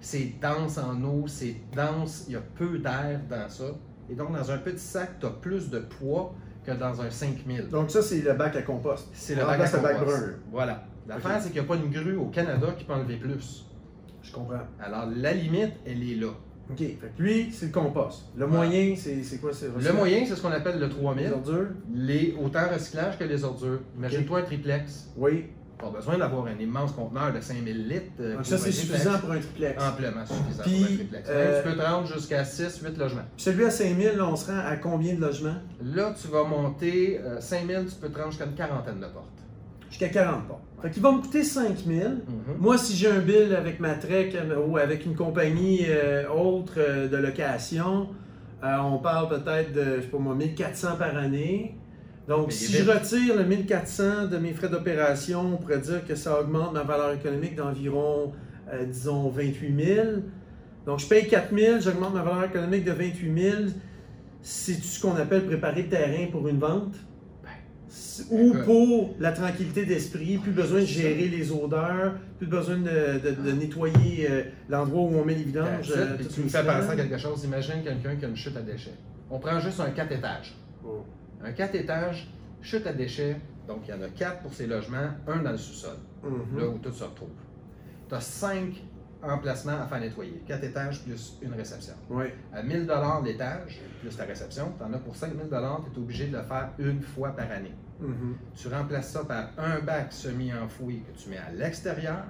C'est 0.00 0.34
dense 0.40 0.78
en 0.78 1.02
eau, 1.02 1.24
c'est 1.26 1.56
dense, 1.74 2.24
il 2.28 2.34
y 2.34 2.36
a 2.36 2.40
peu 2.40 2.78
d'air 2.78 3.20
dans 3.28 3.48
ça. 3.48 3.64
Et 4.08 4.14
donc, 4.14 4.32
dans 4.32 4.50
un 4.50 4.58
petit 4.58 4.78
sac, 4.78 5.18
tu 5.18 5.26
as 5.26 5.30
plus 5.30 5.68
de 5.70 5.80
poids 5.80 6.34
que 6.64 6.70
dans 6.70 7.02
un 7.02 7.10
5000. 7.10 7.68
Donc, 7.68 7.90
ça, 7.90 8.00
c'est 8.00 8.22
le 8.22 8.32
bac 8.34 8.54
à 8.54 8.62
compost. 8.62 9.08
C'est 9.12 9.34
le 9.34 9.42
On 9.42 9.46
bac 9.46 9.60
à 9.60 9.78
bac 9.78 9.98
compost. 9.98 10.20
brun. 10.20 10.32
Voilà. 10.52 10.86
L'affaire, 11.08 11.42
c'est 11.42 11.50
qu'il 11.50 11.60
n'y 11.60 11.66
a 11.66 11.68
pas 11.68 11.76
une 11.76 11.90
grue 11.90 12.16
au 12.16 12.26
Canada 12.26 12.68
qui 12.78 12.84
peut 12.84 12.92
enlever 12.92 13.16
plus. 13.16 13.66
Je 14.22 14.32
comprends. 14.32 14.60
Alors, 14.80 15.06
la 15.14 15.32
limite, 15.32 15.72
elle 15.84 16.08
est 16.08 16.14
là. 16.14 16.30
OK. 16.70 16.78
Fait 16.78 17.12
que 17.16 17.22
lui, 17.22 17.50
c'est 17.52 17.66
le 17.66 17.72
compost. 17.72 18.24
Le 18.36 18.46
moyen, 18.46 18.94
c'est 18.96 19.40
quoi? 19.40 19.50
Le 19.80 19.92
moyen, 19.92 20.24
c'est 20.26 20.36
ce 20.36 20.42
qu'on 20.42 20.50
appelle 20.52 20.78
le 20.78 20.86
Les 20.86 20.92
3000. 20.92 21.32
ordures? 21.32 21.68
Les, 21.94 22.36
autant 22.42 22.68
recyclage 22.72 23.18
que 23.18 23.24
les 23.24 23.42
ordures. 23.44 23.80
Imagine-toi 23.96 24.40
un 24.40 24.42
triplex. 24.42 25.08
Oui. 25.16 25.46
Pas 25.78 25.90
besoin 25.90 26.18
d'avoir 26.18 26.46
un 26.46 26.58
immense 26.58 26.90
conteneur 26.90 27.32
de 27.32 27.40
5000 27.40 27.86
litres. 27.88 28.02
euh, 28.18 28.30
Donc, 28.34 28.38
pour 28.38 28.46
ça, 28.46 28.54
un 28.56 28.58
c'est 28.58 28.72
suffisant 28.72 29.18
pour 29.20 29.30
un 29.30 29.38
triplex. 29.38 29.80
Amplement 29.80 30.26
suffisant 30.26 30.62
Puis, 30.64 30.74
pour 30.82 30.82
un 30.92 30.96
triplex. 30.96 31.28
euh, 31.30 31.62
tu 31.62 31.68
peux 31.70 31.76
te 31.76 31.82
rendre 31.86 32.06
jusqu'à 32.12 32.42
6-8 32.42 32.98
logements. 32.98 33.20
Puis 33.36 33.44
celui 33.44 33.64
à 33.64 33.70
5000, 33.70 34.16
là, 34.16 34.26
on 34.26 34.34
se 34.34 34.50
rend 34.50 34.58
à 34.58 34.76
combien 34.76 35.14
de 35.14 35.20
logements? 35.20 35.54
Là, 35.80 36.12
tu 36.20 36.26
vas 36.28 36.42
monter 36.42 37.20
euh, 37.20 37.40
5000, 37.40 37.86
tu 37.88 37.94
peux 37.94 38.08
te 38.08 38.18
rendre 38.18 38.30
jusqu'à 38.32 38.46
une 38.46 38.54
quarantaine 38.54 38.98
de 38.98 39.06
portes. 39.06 39.37
Jusqu'à 39.90 40.08
40 40.08 40.46
portes. 40.46 40.62
Fait 40.82 40.90
qu'il 40.90 41.02
va 41.02 41.10
me 41.10 41.18
coûter 41.18 41.42
5000. 41.42 41.98
Mhm. 41.98 42.18
Moi, 42.58 42.78
si 42.78 42.94
j'ai 42.96 43.08
un 43.08 43.18
bill 43.18 43.54
avec 43.56 43.80
ma 43.80 43.94
Trek 43.94 44.32
euh, 44.34 44.64
ou 44.64 44.76
avec 44.76 45.04
une 45.04 45.16
compagnie 45.16 45.86
euh, 45.88 46.28
autre 46.28 46.74
euh, 46.78 47.08
de 47.08 47.16
location, 47.16 48.08
euh, 48.62 48.76
on 48.78 48.98
parle 48.98 49.28
peut-être 49.28 49.72
de, 49.72 49.96
je 49.96 50.02
sais 50.02 50.08
pas 50.08 50.18
moi, 50.18 50.34
1400 50.34 50.96
par 50.98 51.16
année. 51.16 51.76
Donc, 52.28 52.48
Mais 52.48 52.52
si 52.52 52.72
je 52.72 52.88
retire 52.88 53.36
le 53.36 53.44
1400 53.44 54.26
de 54.30 54.36
mes 54.36 54.52
frais 54.52 54.68
d'opération, 54.68 55.54
on 55.54 55.56
pourrait 55.56 55.78
dire 55.78 56.06
que 56.06 56.14
ça 56.14 56.38
augmente 56.40 56.74
ma 56.74 56.82
valeur 56.82 57.12
économique 57.14 57.56
d'environ, 57.56 58.32
disons, 58.86 59.30
28 59.30 59.84
000. 59.84 60.06
Donc, 60.84 60.98
je 60.98 61.06
paye 61.06 61.26
4 61.26 61.56
000, 61.56 61.80
j'augmente 61.80 62.12
ma 62.12 62.22
valeur 62.22 62.44
économique 62.44 62.84
de 62.84 62.92
28 62.92 63.42
000. 63.50 63.56
C'est-tu 64.42 64.82
ce 64.82 65.00
qu'on 65.00 65.16
appelle 65.16 65.46
préparer 65.46 65.84
le 65.84 65.88
terrain 65.88 66.26
pour 66.30 66.46
une 66.48 66.58
vente? 66.58 66.96
Ou 68.30 68.52
pour 68.64 69.14
la 69.18 69.32
tranquillité 69.32 69.84
d'esprit, 69.86 70.36
plus 70.38 70.52
besoin 70.52 70.80
de 70.80 70.84
gérer 70.86 71.28
les 71.28 71.50
odeurs, 71.50 72.14
plus 72.38 72.46
besoin 72.46 72.76
de, 72.76 73.18
de- 73.18 73.42
de 73.42 73.52
nettoyer 73.52 74.30
euh, 74.30 74.42
l'endroit 74.68 75.02
où 75.02 75.16
on 75.18 75.24
met 75.24 75.34
les 75.34 75.44
vidanges. 75.44 75.92
euh, 75.96 76.16
tu 76.34 76.42
me 76.42 76.48
fais 76.48 76.64
penser 76.64 76.90
à 76.90 76.96
quelque 76.96 77.18
chose. 77.18 77.44
Imagine 77.44 77.82
quelqu'un 77.82 78.16
qui 78.16 78.24
a 78.24 78.28
une 78.28 78.36
chute 78.36 78.56
à 78.56 78.60
déchets. 78.62 78.94
On 79.30 79.38
prend 79.38 79.58
juste 79.60 79.80
un 79.80 79.90
4 79.90 80.12
étages. 80.12 80.54
Bon. 80.82 81.02
Un 81.42 81.52
4 81.52 81.74
étages, 81.76 82.28
chute 82.60 82.86
à 82.86 82.92
déchets. 82.92 83.36
Donc, 83.66 83.78
il 83.86 83.90
y 83.90 83.94
en 83.94 84.02
a 84.02 84.08
4 84.08 84.40
pour 84.40 84.52
ces 84.52 84.66
logements, 84.66 85.10
un 85.26 85.42
dans 85.42 85.52
le 85.52 85.58
sous-sol. 85.58 85.96
Mhm. 86.24 86.58
là 86.60 86.68
où 86.68 86.78
tout 86.78 86.92
se 86.92 87.04
retrouve. 87.04 87.28
Tu 88.08 88.14
as 88.14 88.20
5 88.20 88.72
emplacements 89.22 89.80
à 89.82 89.86
faire 89.86 90.00
nettoyer. 90.00 90.42
4 90.46 90.64
étages 90.64 91.02
plus 91.04 91.38
une 91.42 91.52
réception. 91.52 91.94
Ouais. 92.10 92.34
À 92.52 92.62
1000 92.62 92.86
l'étage, 93.24 93.80
plus 94.00 94.16
ta 94.16 94.24
réception, 94.24 94.72
tu 94.78 94.84
en 94.84 94.92
as 94.92 94.98
pour 94.98 95.16
5000 95.16 95.48
tu 95.48 95.54
es 95.54 95.98
obligé 96.02 96.26
de 96.28 96.36
le 96.36 96.42
faire 96.42 96.70
une 96.78 97.02
fois 97.02 97.30
par 97.30 97.50
année. 97.50 97.74
Mhm. 98.00 98.36
Tu 98.54 98.68
remplaces 98.68 99.10
ça 99.10 99.24
par 99.24 99.50
un 99.58 99.80
bac 99.80 100.12
semi-enfoui 100.12 101.02
que 101.02 101.18
tu 101.20 101.30
mets 101.30 101.38
à 101.38 101.50
l'extérieur. 101.52 102.24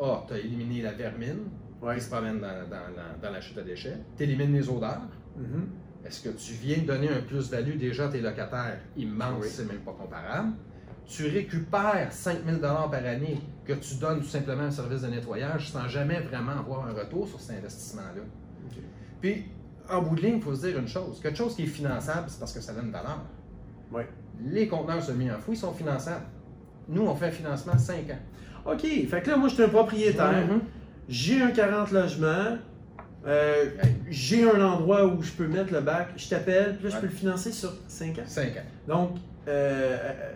Ah, 0.00 0.24
tu 0.28 0.34
as 0.34 0.38
éliminé 0.38 0.82
la 0.82 0.92
vermine 0.92 1.40
Ouais. 1.80 1.96
qui 1.96 2.02
se 2.02 2.10
promène 2.10 2.40
dans, 2.40 2.68
dans- 2.68 2.94
dans- 2.94 3.20
dans 3.20 3.30
la 3.30 3.40
chute 3.40 3.58
à 3.58 3.62
déchets. 3.62 3.98
Tu 4.16 4.22
élimines 4.22 4.52
les 4.52 4.68
odeurs. 4.68 5.02
Mhm. 5.36 5.66
Est-ce 6.04 6.22
que 6.28 6.28
tu 6.36 6.52
viens 6.54 6.78
de 6.78 6.86
donner 6.86 7.08
un 7.08 7.20
plus-value? 7.22 7.76
Déjà 7.76 8.06
à 8.06 8.08
tes 8.08 8.20
locataires 8.20 8.78
immense, 8.96 9.38
Oui. 9.42 9.48
c'est 9.50 9.66
même 9.66 9.80
pas 9.80 9.92
comparable. 9.92 10.52
Tu 11.06 11.26
récupères 11.28 12.08
5000 12.10 12.56
dollars 12.56 12.90
par 12.90 13.04
année 13.04 13.40
que 13.66 13.72
tu 13.74 13.96
donnes 13.96 14.20
tout 14.20 14.28
simplement 14.28 14.62
un 14.62 14.70
service 14.70 15.02
de 15.02 15.08
nettoyage 15.08 15.70
sans 15.70 15.86
jamais 15.88 16.20
vraiment 16.20 16.52
avoir 16.52 16.86
un 16.86 16.92
retour 16.92 17.28
sur 17.28 17.40
cet 17.40 17.58
investissement-là. 17.58 18.22
Puis, 19.20 19.44
en 19.90 20.00
bout 20.02 20.16
de 20.16 20.22
ligne, 20.22 20.36
il 20.36 20.42
faut 20.42 20.54
se 20.54 20.66
dire 20.66 20.78
une 20.78 20.88
chose. 20.88 21.20
Quelque 21.22 21.36
chose 21.38 21.54
qui 21.54 21.64
est 21.64 21.66
finançable, 21.66 22.24
c'est 22.28 22.38
parce 22.40 22.52
que 22.52 22.60
ça 22.60 22.72
donne 22.72 22.86
une 22.86 22.92
valeur. 22.92 23.20
Oui. 23.92 24.02
Les 24.44 24.66
conteneurs 24.68 25.02
semi-enfouis 25.02 25.56
sont 25.56 25.72
finançables. 25.72 26.24
Nous, 26.88 27.02
on 27.02 27.14
fait 27.14 27.26
un 27.26 27.30
financement 27.30 27.76
5 27.78 27.96
ans. 28.10 28.72
OK. 28.72 28.80
Fait 28.82 29.22
que 29.22 29.30
là, 29.30 29.36
moi, 29.36 29.48
je 29.48 29.54
suis 29.54 29.62
un 29.62 29.68
propriétaire. 29.68 30.46
Mhm. 30.48 30.60
J'ai 31.08 31.42
un 31.42 31.50
40 31.50 31.90
logements. 31.92 32.56
euh, 33.26 33.66
j'ai 34.08 34.48
un 34.50 34.60
endroit 34.64 35.06
où 35.06 35.22
je 35.22 35.30
peux 35.32 35.46
mettre 35.46 35.72
le 35.72 35.80
bac. 35.80 36.08
Je 36.16 36.28
t'appelle. 36.28 36.76
Puis 36.76 36.84
là, 36.88 36.90
je 36.96 37.00
peux 37.00 37.06
le 37.06 37.12
financer 37.12 37.52
sur 37.52 37.72
5 37.86 38.18
ans. 38.18 38.22
5 38.26 38.46
ans. 38.56 38.60
Donc, 38.88 39.10
euh, 39.46 39.96
euh, 40.00 40.32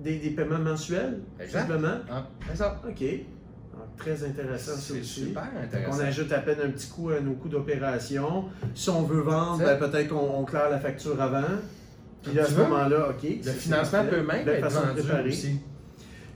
des, 0.00 0.18
des 0.18 0.30
paiements 0.30 0.58
mensuels, 0.58 1.20
Exact. 1.40 1.60
simplement? 1.60 1.96
Ah, 2.10 2.26
c'est 2.50 2.56
ça. 2.56 2.80
OK. 2.88 3.04
Très 3.98 4.24
intéressant, 4.24 4.72
ça 4.76 4.92
aussi. 4.94 5.04
super 5.04 5.44
On 5.58 5.62
intéressant. 5.64 6.00
ajoute 6.00 6.32
à 6.32 6.38
peine 6.40 6.58
un 6.66 6.70
petit 6.70 6.88
coup 6.88 7.08
à 7.10 7.20
nos 7.20 7.32
coûts 7.32 7.48
d'opération. 7.48 8.44
Si 8.74 8.90
on 8.90 9.02
veut 9.04 9.20
vendre, 9.22 9.58
ben, 9.64 9.78
peut-être 9.78 10.08
qu'on 10.08 10.16
on 10.40 10.44
claire 10.44 10.68
la 10.68 10.78
facture 10.78 11.20
avant. 11.20 11.42
Puis 12.22 12.38
à 12.38 12.44
ce 12.44 12.54
moment-là, 12.58 13.08
OK. 13.10 13.22
Le 13.44 13.52
financement 13.52 14.04
peut 14.04 14.22
même 14.22 14.46
être 14.48 14.68
vendu 14.70 15.28
aussi. 15.28 15.60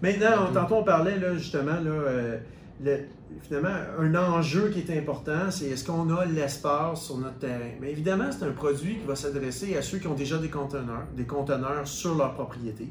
Maintenant, 0.03 0.49
Mhm. 0.49 0.55
tantôt 0.55 0.77
on 0.77 0.85
parlait 0.85 1.19
là, 1.19 1.35
justement, 1.37 1.73
là, 1.73 1.91
euh, 1.91 2.39
le- 2.83 2.99
finalement, 3.43 3.75
un 3.99 4.15
enjeu 4.15 4.71
qui 4.71 4.79
est 4.81 4.99
important, 4.99 5.51
c'est 5.51 5.67
est-ce 5.67 5.85
qu'on 5.85 6.09
a 6.17 6.25
l'espace 6.25 7.03
sur 7.03 7.19
notre 7.19 7.39
terrain? 7.41 7.73
Mais 7.81 7.91
évidemment, 7.91 8.31
c'est 8.31 8.45
un 8.47 8.53
produit 8.53 8.99
qui 9.01 9.07
va 9.07 9.15
s'adresser 9.17 9.77
à 9.77 9.83
ceux 9.83 9.99
qui 9.99 10.07
ont 10.07 10.15
déjà 10.15 10.39
des 10.39 10.49
conteneurs, 10.49 11.05
des 11.15 11.25
conteneurs 11.27 11.87
sur 11.87 12.15
leur 12.17 12.33
propriété. 12.33 12.89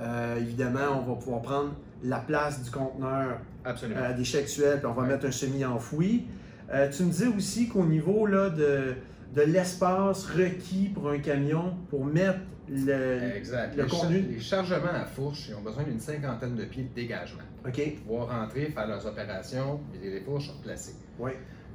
Euh, 0.00 0.36
évidemment, 0.38 1.02
on 1.02 1.10
va 1.12 1.14
pouvoir 1.20 1.42
prendre 1.42 1.72
la 2.02 2.18
place 2.18 2.62
du 2.62 2.70
conteneur 2.70 3.38
à 3.64 4.12
déchets 4.14 4.38
actuels, 4.38 4.78
puis 4.78 4.86
on 4.86 4.92
va 4.92 5.02
Ouais. 5.02 5.08
mettre 5.08 5.26
un 5.26 5.30
semi-enfoui. 5.30 6.26
Euh, 6.72 6.88
tu 6.90 7.02
me 7.04 7.10
disais 7.10 7.26
aussi 7.26 7.68
qu'au 7.68 7.84
niveau 7.84 8.26
là, 8.26 8.48
de, 8.48 8.94
de 9.34 9.42
l'espace 9.42 10.24
requis 10.26 10.88
pour 10.94 11.10
un 11.10 11.18
camion 11.18 11.74
pour 11.90 12.04
mettre 12.04 12.38
le. 12.70 13.36
exact. 13.36 13.76
le 13.76 13.82
les, 13.82 13.88
char- 13.88 14.00
contenu- 14.00 14.26
les 14.30 14.40
chargements 14.40 14.94
à 14.94 15.04
fourche, 15.04 15.48
ils 15.50 15.54
ont 15.56 15.60
besoin 15.60 15.82
d'une 15.82 15.98
cinquantaine 16.00 16.54
de 16.54 16.64
pieds 16.64 16.84
de 16.84 16.94
dégagement. 16.94 17.42
OK. 17.66 17.96
Pouvoir 18.06 18.28
rentrer, 18.28 18.66
faire 18.66 18.86
leurs 18.86 19.04
opérations, 19.06 19.80
vider 19.92 20.10
les 20.14 20.20
fourches, 20.20 20.48
replacer. 20.56 20.94
Oui. 21.18 21.32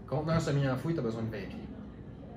Conteneur 0.07 0.41
semi-enfoui, 0.41 0.93
tu 0.93 0.99
as 0.99 1.03
besoin 1.03 1.21
de 1.23 1.27
20 1.31 1.37
pieds. 1.49 1.59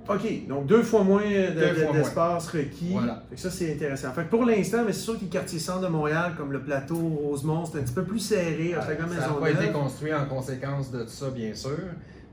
OK, 0.09 0.47
donc 0.49 0.67
deux 0.67 0.83
fois 0.83 1.05
moins 1.05 1.23
de- 1.23 1.55
de- 1.61 1.99
d'espace 1.99 2.49
requis. 2.49 2.93
Voilà. 2.93 3.23
Fait 3.29 3.35
que 3.37 3.41
ça, 3.41 3.51
c'est 3.51 3.73
intéressant. 3.73 4.13
Fait 4.13 4.25
que 4.25 4.31
pour 4.31 4.45
l'instant, 4.45 4.83
mais 4.87 4.93
c'est 4.93 5.01
sûr 5.03 5.17
que 5.17 5.23
les 5.25 5.29
quartiers 5.29 5.59
centre 5.59 5.83
de 5.83 5.89
Montréal, 5.89 6.33
comme 6.37 6.53
le 6.53 6.61
plateau 6.63 6.97
Rosemont, 6.97 7.65
c'est 7.67 7.79
un 7.79 7.83
petit 7.83 7.93
peu 7.95 8.05
plus 8.05 8.19
serré. 8.21 8.75
Ça 9.21 9.21
n'a 9.21 9.27
pas 9.41 9.51
été 9.51 9.73
construit 9.73 10.15
en 10.15 10.25
conséquence 10.27 10.91
de 10.91 11.05
ça, 11.07 11.31
bien 11.31 11.55
sûr, 11.55 11.77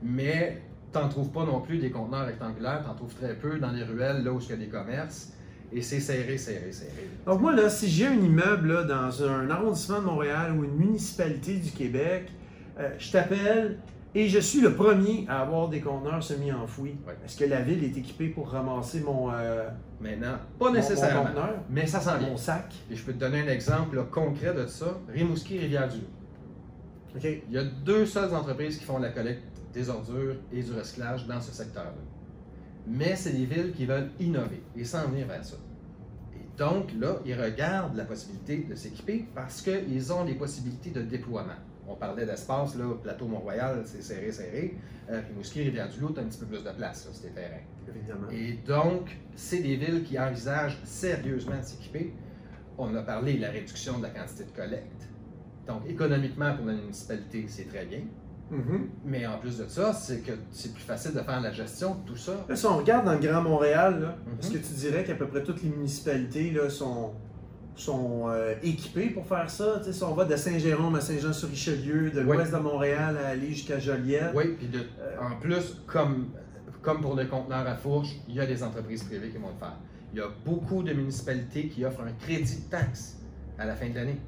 mais 0.02 0.62
tu 0.92 0.98
n'en 0.98 1.08
trouves 1.08 1.30
pas 1.30 1.44
non 1.44 1.60
plus 1.60 1.78
des 1.78 1.90
conteneurs 1.90 2.26
rectangulaires, 2.26 2.82
tu 2.84 2.90
en 2.90 2.94
trouves 2.94 3.14
très 3.14 3.34
peu 3.34 3.58
dans 3.58 3.70
les 3.72 3.82
ruelles, 3.84 4.22
là 4.24 4.32
où 4.32 4.40
il 4.40 4.48
y 4.48 4.52
a 4.52 4.56
des 4.56 4.68
commerces, 4.68 5.32
et 5.72 5.82
c'est 5.82 6.00
serré, 6.00 6.38
serré, 6.38 6.70
serré. 6.72 7.10
Donc 7.26 7.40
moi, 7.40 7.52
là, 7.54 7.68
si 7.68 7.88
j'ai 7.90 8.06
un 8.06 8.14
immeuble 8.14 8.72
là, 8.72 8.84
dans 8.84 9.24
un 9.24 9.50
arrondissement 9.50 9.98
de 10.00 10.04
Montréal 10.04 10.52
ou 10.56 10.64
une 10.64 10.76
municipalité 10.76 11.54
du 11.56 11.70
Québec, 11.72 12.28
euh, 12.78 12.88
je 12.98 13.10
t'appelle 13.10 13.78
et 14.14 14.28
je 14.28 14.38
suis 14.38 14.60
le 14.60 14.74
premier 14.74 15.26
à 15.28 15.42
avoir 15.42 15.68
des 15.68 15.80
conteneurs 15.80 16.22
semi-enfouis. 16.22 16.96
Ouais. 17.06 17.16
Est-ce 17.24 17.36
que 17.36 17.44
la 17.44 17.60
ville 17.60 17.84
est 17.84 17.96
équipée 17.98 18.28
pour 18.28 18.48
ramasser 18.50 19.00
mon, 19.00 19.30
euh, 19.30 19.68
Maintenant, 20.00 20.36
pas 20.58 20.70
nécessairement, 20.70 21.22
mon 21.22 21.28
conteneur, 21.28 21.54
mais 21.70 21.86
ça 21.86 22.00
s'en 22.00 22.18
vient. 22.18 22.28
mon 22.30 22.36
sac? 22.36 22.74
Et 22.90 22.96
je 22.96 23.04
peux 23.04 23.12
te 23.12 23.18
donner 23.18 23.40
un 23.40 23.48
exemple 23.48 24.02
concret 24.10 24.54
de 24.54 24.66
ça. 24.66 24.98
Rimouski, 25.12 25.58
Rivière-du-Loup. 25.58 26.06
Il 27.48 27.54
y 27.54 27.58
a 27.58 27.64
deux 27.64 28.04
seules 28.04 28.34
entreprises 28.34 28.78
qui 28.78 28.84
font 28.84 28.98
la 28.98 29.08
collecte 29.08 29.42
des 29.72 29.88
ordures 29.88 30.36
et 30.52 30.62
du 30.62 30.72
recyclage 30.72 31.26
dans 31.26 31.40
ce 31.40 31.52
secteur-là. 31.52 31.92
Mais 32.86 33.16
c'est 33.16 33.32
des 33.32 33.46
villes 33.46 33.72
qui 33.72 33.86
veulent 33.86 34.10
innover 34.20 34.62
et 34.76 34.84
s'en 34.84 35.08
venir 35.08 35.26
vers 35.26 35.44
ça. 35.44 35.56
Et 36.34 36.58
donc, 36.58 36.92
là, 36.98 37.16
ils 37.24 37.34
regardent 37.34 37.96
la 37.96 38.04
possibilité 38.04 38.66
de 38.68 38.74
s'équiper 38.74 39.26
parce 39.34 39.62
qu'ils 39.62 40.12
ont 40.12 40.24
les 40.24 40.34
possibilités 40.34 40.90
de 40.90 41.02
déploiement. 41.02 41.52
On 41.88 41.94
parlait 41.94 42.26
d'espace, 42.26 42.76
là, 42.76 42.84
plateau 43.02 43.26
Mont-Royal, 43.26 43.82
c'est 43.84 44.02
serré, 44.02 44.32
serré. 44.32 44.76
Euh, 45.10 45.20
Rimouski, 45.28 45.62
Rivière-du-Loup, 45.62 46.12
tu 46.14 46.20
un 46.20 46.24
petit 46.24 46.38
peu 46.38 46.46
plus 46.46 46.64
de 46.64 46.70
place, 46.70 47.08
c'est 47.12 47.28
des 47.28 47.34
terrains. 47.34 47.62
Évidemment. 47.88 48.28
Et 48.32 48.58
donc, 48.66 49.16
c'est 49.36 49.58
des 49.60 49.76
villes 49.76 50.02
qui 50.02 50.18
envisagent 50.18 50.80
sérieusement 50.84 51.58
de 51.58 51.62
s'équiper. 51.64 52.12
On 52.76 52.94
a 52.94 53.02
parlé 53.02 53.34
de 53.34 53.42
la 53.42 53.50
réduction 53.50 53.98
de 53.98 54.02
la 54.02 54.10
quantité 54.10 54.44
de 54.44 54.50
collecte. 54.50 55.08
Donc, 55.68 55.82
économiquement, 55.88 56.54
pour 56.56 56.66
la 56.66 56.74
municipalité, 56.74 57.46
c'est 57.48 57.68
très 57.68 57.86
bien. 57.86 58.00
Mhm. 58.50 58.88
Mais 59.04 59.26
en 59.26 59.38
plus 59.38 59.58
de 59.58 59.66
ça, 59.66 59.92
c'est 59.92 60.20
que 60.20 60.32
c'est 60.52 60.72
plus 60.72 60.82
facile 60.82 61.12
de 61.14 61.20
faire 61.20 61.40
la 61.40 61.50
gestion 61.52 61.96
de 61.96 62.00
tout 62.06 62.16
ça. 62.16 62.32
Là, 62.48 62.54
si 62.54 62.66
on 62.66 62.76
regarde 62.76 63.04
dans 63.04 63.12
le 63.14 63.18
Grand 63.18 63.42
Montréal, 63.42 64.14
Mhm. 64.26 64.38
est-ce 64.40 64.50
que 64.50 64.58
tu 64.58 64.72
dirais 64.74 65.04
qu'à 65.04 65.14
peu 65.14 65.26
près 65.26 65.42
toutes 65.42 65.62
les 65.62 65.68
municipalités 65.70 66.50
là, 66.52 66.68
sont, 66.70 67.12
sont 67.82 68.24
euh, 68.28 68.54
équipées 68.62 69.10
pour 69.10 69.26
faire 69.26 69.48
ça? 69.50 69.78
Tu 69.78 69.84
sais, 69.86 69.92
si 69.92 70.02
on 70.04 70.14
va 70.14 70.24
de 70.24 70.34
Saint-Jérôme 70.36 70.94
à 70.96 71.00
Saint-Jean-sur-Richelieu, 71.00 72.10
de 72.10 72.20
Oui. 72.22 72.36
l'ouest 72.36 72.52
de 72.52 72.58
Montréal 72.58 73.16
à 73.22 73.28
aller 73.28 73.48
jusqu'à 73.48 73.78
Joliette. 73.78 74.32
Oui, 74.34 74.56
puis 74.58 74.68
Euh, 74.74 75.16
en 75.20 75.36
plus, 75.40 75.82
comme, 75.86 76.28
comme 76.82 77.00
pour 77.00 77.14
le 77.16 77.26
conteneur 77.26 77.66
à 77.66 77.74
fourche, 77.76 78.10
il 78.28 78.34
y 78.34 78.40
a 78.40 78.46
des 78.46 78.62
entreprises 78.62 79.04
privées 79.04 79.28
qui 79.30 79.38
vont 79.38 79.48
le 79.48 79.58
faire. 79.58 79.76
Il 80.12 80.18
y 80.18 80.22
a 80.22 80.28
beaucoup 80.44 80.82
de 80.82 80.92
municipalités 80.92 81.68
qui 81.68 81.84
offrent 81.84 82.02
un 82.02 82.12
crédit 82.12 82.56
de 82.64 82.70
taxe 82.70 83.18
à 83.58 83.66
la 83.66 83.74
fin 83.74 83.88
de 83.90 83.94
l'année. 83.94 84.20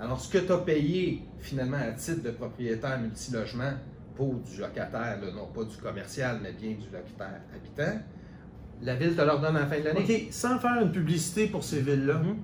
Alors, 0.00 0.20
ce 0.20 0.30
que 0.32 0.38
tu 0.38 0.52
as 0.52 0.58
payé 0.58 1.22
finalement 1.40 1.78
à 1.78 1.92
titre 1.92 2.22
de 2.22 2.30
propriétaire 2.30 2.98
multilogement 3.00 3.72
pour 4.14 4.34
du 4.34 4.58
locataire, 4.60 5.18
là, 5.20 5.30
non 5.34 5.46
pas 5.54 5.64
du 5.64 5.76
commercial, 5.76 6.38
mais 6.42 6.52
bien 6.52 6.70
du 6.70 6.86
locataire 6.90 7.40
habitant, 7.54 7.98
la 8.82 8.94
ville 8.94 9.14
te 9.16 9.22
leur 9.22 9.40
donne 9.40 9.56
à 9.56 9.60
la 9.60 9.66
fin 9.66 9.78
de 9.80 9.84
l'année. 9.84 10.00
OK, 10.26 10.32
sans 10.32 10.58
faire 10.58 10.80
une 10.82 10.92
publicité 10.92 11.46
pour 11.48 11.64
ces 11.64 11.80
villes-là, 11.80 12.14
Mhm. 12.18 12.36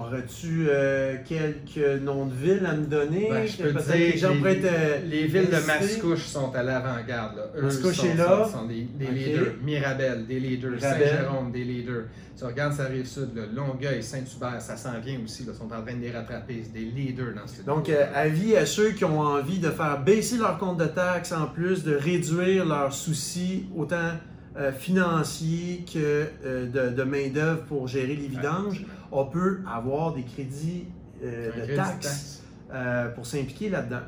Aurais-tu 0.00 0.66
euh, 0.68 1.16
quelques 1.26 2.02
noms 2.02 2.26
de 2.26 2.34
villes 2.34 2.66
à 2.66 2.74
me 2.74 2.86
donner? 2.86 3.28
Ben, 3.30 3.46
je 3.46 3.62
peux 3.62 3.72
te 3.72 3.82
dire 3.82 3.94
les 3.94 4.16
gens 4.18 4.34
les, 4.34 4.50
être, 4.50 4.64
euh, 4.64 4.98
les 5.04 5.26
villes 5.26 5.48
de? 5.50 5.66
Mascouche 5.66 6.24
sont 6.26 6.54
à 6.54 6.62
l'avant-garde. 6.62 7.50
Mascouche 7.60 7.96
sont, 7.96 8.06
est 8.06 8.14
là. 8.14 8.44
sont- 8.44 8.58
sont 8.60 8.66
des, 8.66 8.86
leaders. 8.98 9.54
Mirabel, 9.62 10.26
des 10.26 10.40
leaders. 10.40 10.80
Saint-Jérôme, 10.80 11.52
des 11.52 11.64
leaders. 11.64 12.04
Tu 12.36 12.44
regardes, 12.44 12.72
ça 12.74 12.84
arrive 12.84 13.04
sud. 13.06 13.30
là. 13.34 13.42
Longueuil, 13.52 14.02
Saint-Hubert, 14.02 14.60
ça 14.62 14.76
s'en 14.76 15.00
vient 15.00 15.18
aussi. 15.24 15.44
Ils 15.48 15.54
sont 15.54 15.64
en 15.64 15.82
train 15.82 15.94
de 15.96 16.00
les 16.00 16.12
rattraper. 16.12 16.62
C'est 16.64 16.72
des 16.72 16.84
leaders 16.86 17.34
dans 17.34 17.46
ce 17.46 17.62
Donc, 17.62 17.88
euh, 17.88 18.06
avis 18.14 18.56
à 18.56 18.64
ceux 18.64 18.90
qui 18.92 19.04
ont 19.04 19.20
envie 19.20 19.58
de 19.58 19.70
faire 19.70 20.00
baisser 20.04 20.38
leur 20.38 20.56
compte 20.58 20.78
de 20.78 20.86
taxes 20.86 21.32
en 21.32 21.46
plus, 21.46 21.82
de 21.82 21.96
réduire 21.96 22.64
leurs 22.64 22.92
soucis, 22.92 23.66
autant 23.76 24.12
euh, 24.58 24.72
financiers 24.72 25.84
que 25.92 26.26
euh, 26.44 26.66
de, 26.66 26.94
de 26.96 27.02
main-d'œuvre 27.04 27.62
pour 27.64 27.86
gérer 27.88 28.16
les 28.16 28.26
vidanges, 28.28 28.84
on 29.12 29.24
peut 29.24 29.60
avoir 29.72 30.14
des 30.14 30.22
crédits 30.24 30.84
euh, 31.24 31.50
de 31.66 31.76
taxes 31.76 32.00
taxe. 32.00 32.42
euh, 32.74 33.08
pour 33.10 33.24
s'impliquer 33.26 33.68
là-dedans. 33.70 34.02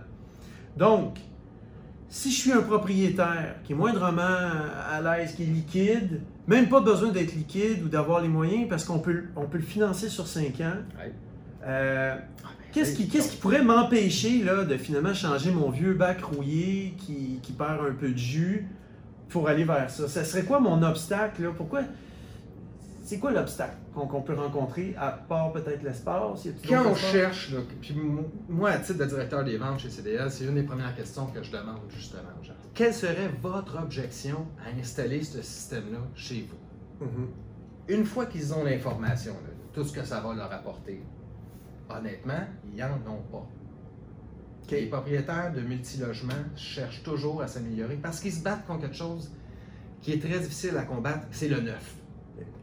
Donc, 0.77 1.19
si 2.09 2.31
je 2.33 2.37
suis 2.41 2.53
un 2.53 2.63
propriétaire 2.63 3.57
qui 3.65 3.73
est 3.73 3.77
moindrement 3.77 4.23
à 4.23 5.01
l'aise, 5.01 5.35
qui 5.35 5.45
est 5.45 5.47
liquide, 5.47 6.21
même 6.49 6.69
pas 6.69 6.81
besoin 6.81 7.11
d'être 7.11 7.35
liquide 7.35 7.83
ou 7.85 7.89
d'avoir 7.89 8.21
les 8.21 8.29
moyens 8.29 8.69
parce 8.69 8.85
qu'on 8.85 8.99
peut, 8.99 9.25
on 9.37 9.47
peut 9.47 9.59
le 9.59 9.65
financer 9.65 10.09
sur 10.09 10.27
5 10.27 10.43
ans. 10.61 10.73
Ouais. 10.99 11.13
euh, 11.65 12.17
Qu'est-ce 12.73 12.95
qui, 12.95 13.03
Hey, 13.03 13.09
qu'est-ce 13.09 13.31
qui 13.33 13.37
pourrait 13.37 13.63
m'empêcher 13.65 14.43
là, 14.45 14.65
de 14.65 14.77
finalement 14.77 15.15
changer 15.15 15.51
mon 15.53 15.71
vieux 15.71 15.95
bac 15.95 16.23
rouillé 16.23 16.95
qui, 16.99 17.39
qui 17.43 17.53
perd 17.53 17.79
un 17.89 17.93
peu 17.95 18.09
de 18.11 18.19
jus 18.19 18.67
pour 19.31 19.49
aller 19.49 19.65
vers 19.65 19.91
ça? 19.91 20.09
Ça 20.09 20.25
serait 20.25 20.45
quoi 20.45 20.61
mon 20.61 20.83
obstacle? 20.83 21.43
Là? 21.43 21.51
Pourquoi? 21.57 21.83
C'est 23.05 23.19
quoi 23.19 23.33
l'obstacle 23.33 23.75
qu'on, 23.93 24.23
peut 24.23 24.35
rencontrer 24.35 24.95
à 24.97 25.11
part 25.11 25.53
peut-être 25.53 25.83
l'espace? 25.83 26.47
Quand 26.69 26.87
on 26.87 26.95
cherche, 26.95 27.51
là, 27.51 27.59
puis 27.81 27.97
moi, 28.49 28.71
à 28.71 28.79
titre 28.79 29.01
de 29.01 29.05
directeur 29.05 29.43
des 29.43 29.57
ventes 29.57 29.81
chez 29.81 29.91
CDL, 29.91 30.31
c'est 30.31 30.45
une 30.45 30.55
des 30.55 30.63
premières 30.63 30.95
questions 30.95 31.27
que 31.27 31.43
je 31.43 31.51
demande 31.51 31.81
justement 31.89 32.31
aux 32.41 32.45
gens. 32.45 32.53
Quelle 32.73 32.95
serait 32.95 33.31
votre 33.43 33.83
objection 33.83 34.47
à 34.65 34.79
installer 34.79 35.25
ce 35.25 35.43
système-là 35.43 35.99
chez 36.15 36.49
vous? 36.49 37.05
Mhm. 37.05 37.29
Une 37.89 38.05
fois 38.05 38.27
qu'ils 38.27 38.55
ont 38.55 38.63
l'information, 38.63 39.35
tout 39.73 39.83
ce 39.83 39.93
que 39.93 40.05
ça 40.05 40.21
va 40.21 40.33
leur 40.33 40.53
apporter, 40.53 41.03
honnêtement, 41.89 42.45
ils 42.73 42.79
n'en 42.79 43.13
ont 43.13 43.23
pas. 43.33 43.47
OK. 44.65 44.71
Les 44.73 44.87
propriétaires 44.87 45.53
de 45.55 45.61
multilogements 45.61 46.33
cherchent 46.57 47.03
toujours 47.03 47.43
à 47.43 47.49
s'améliorer 47.49 47.97
parce 47.97 48.21
qu'ils 48.21 48.33
se 48.33 48.43
battent 48.43 48.67
contre 48.67 48.83
quelque 48.83 48.97
chose 48.97 49.31
qui 50.03 50.13
est 50.13 50.19
très 50.19 50.39
difficile 50.39 50.77
à 50.77 50.83
combattre, 50.83 51.27
c'est 51.31 51.49
le 51.49 51.61
neuf. 51.61 51.95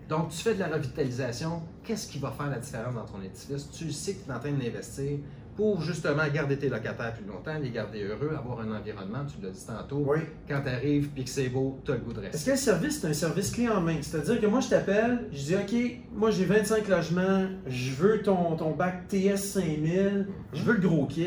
Donc, 0.09 0.29
tu 0.29 0.37
fais 0.37 0.53
de 0.53 0.59
la 0.59 0.67
revitalisation, 0.69 1.61
qu'est-ce 1.83 2.07
qui 2.07 2.17
va 2.19 2.31
faire 2.31 2.49
la 2.49 2.59
différence 2.59 2.95
dans 2.95 3.05
ton 3.05 3.21
édifice? 3.21 3.69
Tu 3.71 3.91
sais 3.91 4.13
que 4.13 4.23
tu 4.25 4.31
es 4.31 4.33
en 4.33 4.39
train 4.39 4.51
d'investir 4.53 5.19
pour 5.57 5.81
justement 5.81 6.23
garder 6.33 6.57
tes 6.57 6.69
locataires 6.69 7.13
plus 7.13 7.25
longtemps, 7.25 7.57
les 7.59 7.71
garder 7.71 8.03
heureux, 8.03 8.31
avoir 8.37 8.61
un 8.61 8.71
environnement, 8.77 9.25
tu 9.25 9.43
l'as 9.43 9.49
dit 9.49 9.65
tantôt, 9.65 10.05
Oui. 10.07 10.19
quand 10.47 10.61
tu 10.61 10.69
arrives 10.69 11.09
puis 11.09 11.23
que 11.25 11.29
c'est 11.29 11.49
beau, 11.49 11.79
tu 11.83 11.91
as 11.91 11.95
le 11.95 12.01
goût 12.01 12.13
de 12.13 12.19
Est-ce 12.21 12.31
rester. 12.31 12.45
que 12.51 12.55
le 12.55 12.61
service, 12.61 13.01
c'est 13.01 13.07
un 13.07 13.13
service 13.13 13.51
clé 13.51 13.67
en 13.67 13.81
main? 13.81 13.97
C'est-à-dire 14.01 14.39
que 14.39 14.45
moi, 14.45 14.59
je 14.61 14.69
t'appelle, 14.69 15.27
je 15.33 15.37
dis, 15.43 15.55
OK, 15.55 15.99
moi, 16.13 16.31
j'ai 16.31 16.45
25 16.45 16.87
logements, 16.87 17.47
je 17.67 17.91
veux 17.91 18.21
ton, 18.21 18.55
ton 18.55 18.71
bac 18.71 19.07
TS 19.09 19.35
5000, 19.37 20.27
je 20.53 20.63
veux 20.63 20.73
le 20.75 20.87
gros 20.87 21.05
kit. 21.07 21.25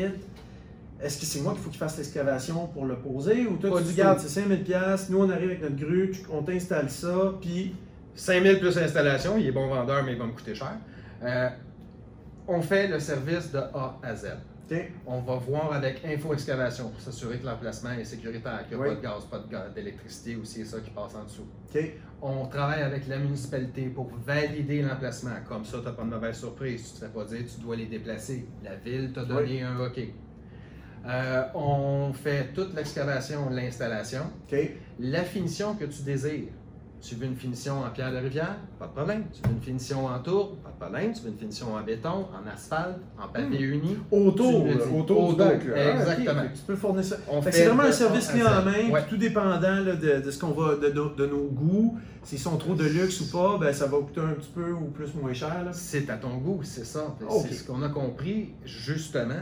Est-ce 1.03 1.19
que 1.19 1.25
c'est 1.25 1.41
moi 1.41 1.53
qu'il 1.53 1.61
faut 1.61 1.69
qu'il 1.69 1.79
fasse 1.79 1.97
l'excavation 1.97 2.67
pour 2.67 2.85
le 2.85 2.97
poser 2.97 3.45
ou 3.47 3.57
toi 3.57 3.71
Pas 3.71 3.77
tu 3.79 3.83
du 3.83 3.93
dis, 3.93 4.01
regarde, 4.01 4.17
tout. 4.19 4.23
c'est 4.23 4.41
5000 4.41 4.63
pièces, 4.63 5.09
nous 5.09 5.19
on 5.19 5.29
arrive 5.29 5.49
avec 5.49 5.61
notre 5.61 5.75
grue, 5.75 6.11
tu- 6.11 6.21
on 6.31 6.43
t'installe 6.43 6.89
ça, 6.89 7.33
puis 7.41 7.75
5000 8.15 8.59
plus 8.59 8.77
installation, 8.77 9.37
il 9.37 9.47
est 9.47 9.51
bon 9.51 9.67
vendeur, 9.67 10.03
mais 10.03 10.13
il 10.13 10.19
va 10.19 10.25
me 10.25 10.31
coûter 10.33 10.53
cher. 10.55 10.73
Euh, 11.23 11.49
on 12.47 12.61
fait 12.61 12.87
le 12.87 12.99
service 12.99 13.51
de 13.51 13.59
A 13.59 13.97
à 14.03 14.15
Z. 14.15 14.27
OK. 14.69 14.77
On 15.05 15.19
va 15.21 15.35
voir 15.35 15.73
avec 15.73 16.01
Info 16.05 16.33
Excavation 16.33 16.89
pour 16.89 17.01
s'assurer 17.01 17.37
que 17.39 17.45
l'emplacement 17.45 17.91
est 17.91 18.05
sécuritaire, 18.05 18.65
qu'il 18.69 18.77
n'y 18.77 18.83
a 18.83 18.87
Oui. 18.87 18.95
pas 18.95 19.01
de 19.01 19.01
gaz, 19.03 19.25
pas 19.29 19.39
de 19.39 19.51
ga- 19.51 19.69
d'électricité 19.73 20.35
ou 20.37 20.45
c'est 20.45 20.63
ça 20.63 20.79
qui 20.79 20.89
passe 20.91 21.13
en 21.15 21.25
dessous. 21.25 21.45
OK. 21.75 21.91
On 22.21 22.45
travaille 22.45 22.81
avec 22.81 23.07
la 23.07 23.17
municipalité 23.17 23.87
pour 23.87 24.09
valider 24.25 24.81
l'emplacement. 24.81 25.31
Comme 25.47 25.65
ça, 25.65 25.79
tu 25.79 25.85
n'as 25.85 25.91
pas 25.91 26.03
de 26.03 26.09
mauvaise 26.09 26.37
surprise. 26.37 26.83
Tu 26.87 26.93
ne 26.95 26.99
te 26.99 27.05
fais 27.05 27.19
pas 27.19 27.25
dire 27.25 27.39
tu 27.53 27.59
dois 27.61 27.75
les 27.75 27.87
déplacer. 27.87 28.45
La 28.63 28.75
ville 28.75 29.11
t'a 29.13 29.25
donné 29.25 29.61
un 29.63 29.77
OK. 29.79 29.99
Euh, 31.07 31.41
on 31.55 32.13
fait 32.13 32.49
toute 32.53 32.75
l'excavation, 32.75 33.49
l'installation. 33.49 34.21
La 34.99 35.23
finition 35.23 35.75
que 35.75 35.85
tu 35.85 36.03
désires. 36.03 36.49
Tu 37.01 37.15
veux 37.15 37.25
une 37.25 37.35
finition 37.35 37.79
en 37.79 37.89
pierre 37.89 38.11
de 38.11 38.17
rivière? 38.17 38.57
Pas 38.77 38.85
de 38.85 38.91
problème. 38.91 39.23
Tu 39.33 39.41
veux 39.43 39.55
une 39.55 39.61
finition 39.63 40.05
en 40.05 40.19
tour? 40.19 40.57
Pas 40.57 40.69
de 40.69 40.75
problème. 40.91 41.13
Tu 41.13 41.23
veux 41.23 41.29
une 41.29 41.37
finition 41.39 41.73
en 41.73 41.81
béton, 41.81 42.27
en 42.31 42.47
asphalte, 42.53 42.99
en 43.19 43.27
papier 43.27 43.59
uni? 43.59 43.97
Autour, 44.11 44.67
autour 44.95 45.33
du 45.35 45.41
Autour. 45.41 45.73
Ah, 45.75 45.99
exactement. 45.99 46.41
tu 46.53 46.61
peux 46.67 46.75
fournir 46.75 47.03
ça. 47.03 47.15
C'est 47.49 47.65
vraiment 47.65 47.83
un 47.83 47.91
service 47.91 48.27
clé 48.27 48.43
en 48.43 48.63
main, 48.63 48.91
Ouais. 48.91 49.01
tout 49.09 49.17
dépendant 49.17 49.79
là, 49.83 49.95
de, 49.95 50.21
de 50.23 50.29
ce 50.29 50.39
qu'on 50.39 50.51
va, 50.51 50.75
de, 50.75 50.89
nos- 50.91 51.15
de 51.15 51.25
nos 51.25 51.47
goûts, 51.47 51.97
s'ils 52.21 52.37
sont 52.37 52.57
trop 52.57 52.75
de 52.75 52.83
luxe 52.85 53.19
ou 53.21 53.31
pas, 53.31 53.57
ben 53.59 53.73
ça 53.73 53.87
va 53.87 53.97
coûter 53.97 54.21
un 54.21 54.33
petit 54.35 54.51
peu 54.53 54.71
ou 54.71 54.85
plus 54.91 55.11
moins 55.15 55.33
cher. 55.33 55.69
C'est 55.71 56.07
à 56.11 56.17
ton 56.17 56.37
goût, 56.37 56.59
c'est 56.61 56.85
ça. 56.85 57.15
C'est 57.41 57.53
ce 57.55 57.63
qu'on 57.63 57.81
a 57.81 57.89
compris, 57.89 58.53
justement, 58.63 59.33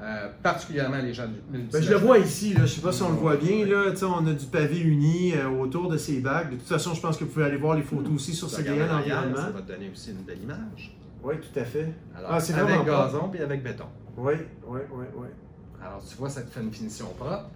euh, 0.00 0.28
particulièrement 0.42 0.98
les 0.98 1.14
gens 1.14 1.26
du 1.26 1.40
Ben, 1.50 1.82
je 1.82 1.90
le 1.90 1.96
vois 1.96 2.18
ici, 2.18 2.52
là, 2.52 2.66
je 2.66 2.74
sais 2.74 2.80
pas 2.82 2.92
si 2.92 3.02
on 3.02 3.10
le 3.10 3.16
voit 3.16 3.36
bien, 3.36 3.64
là, 3.64 3.90
tu 3.90 3.98
sais, 3.98 4.04
on 4.04 4.26
a 4.26 4.32
du 4.34 4.46
pavé 4.46 4.78
uni 4.80 5.32
euh, 5.34 5.48
autour 5.48 5.88
de 5.90 5.96
ces 5.96 6.20
bacs. 6.20 6.50
De 6.50 6.56
toute 6.56 6.68
façon, 6.68 6.92
je 6.92 7.00
pense 7.00 7.16
que 7.16 7.24
vous 7.24 7.30
pouvez 7.30 7.46
aller 7.46 7.56
voir 7.56 7.76
les 7.76 7.82
photos 7.82 8.12
aussi 8.14 8.34
sur 8.34 8.48
Tu 8.48 8.56
CDN 8.56 8.74
regardes 8.74 8.90
en 8.90 8.94
arrière, 8.96 9.14
Ça 9.16 9.26
Environnement. 9.28 9.52
va 9.54 9.62
te 9.62 9.72
donner 9.72 9.90
aussi 9.90 10.10
une 10.10 10.22
belle 10.22 10.42
image. 10.42 10.96
Oui, 11.22 11.34
tout 11.40 11.58
à 11.58 11.64
fait. 11.64 11.92
Alors, 12.14 12.30
Ah, 12.32 12.40
c'est 12.40 12.54
avec 12.54 12.84
gazon 12.84 13.28
puis 13.30 13.40
avec 13.40 13.62
béton. 13.62 13.86
Oui, 14.16 14.34
oui, 14.66 14.80
oui, 14.92 15.04
oui. 15.16 15.26
Alors, 15.82 16.02
tu 16.06 16.14
vois, 16.16 16.28
ça 16.30 16.42
te 16.42 16.50
fait 16.50 16.60
une 16.60 16.72
finition 16.72 17.06
propre. 17.18 17.50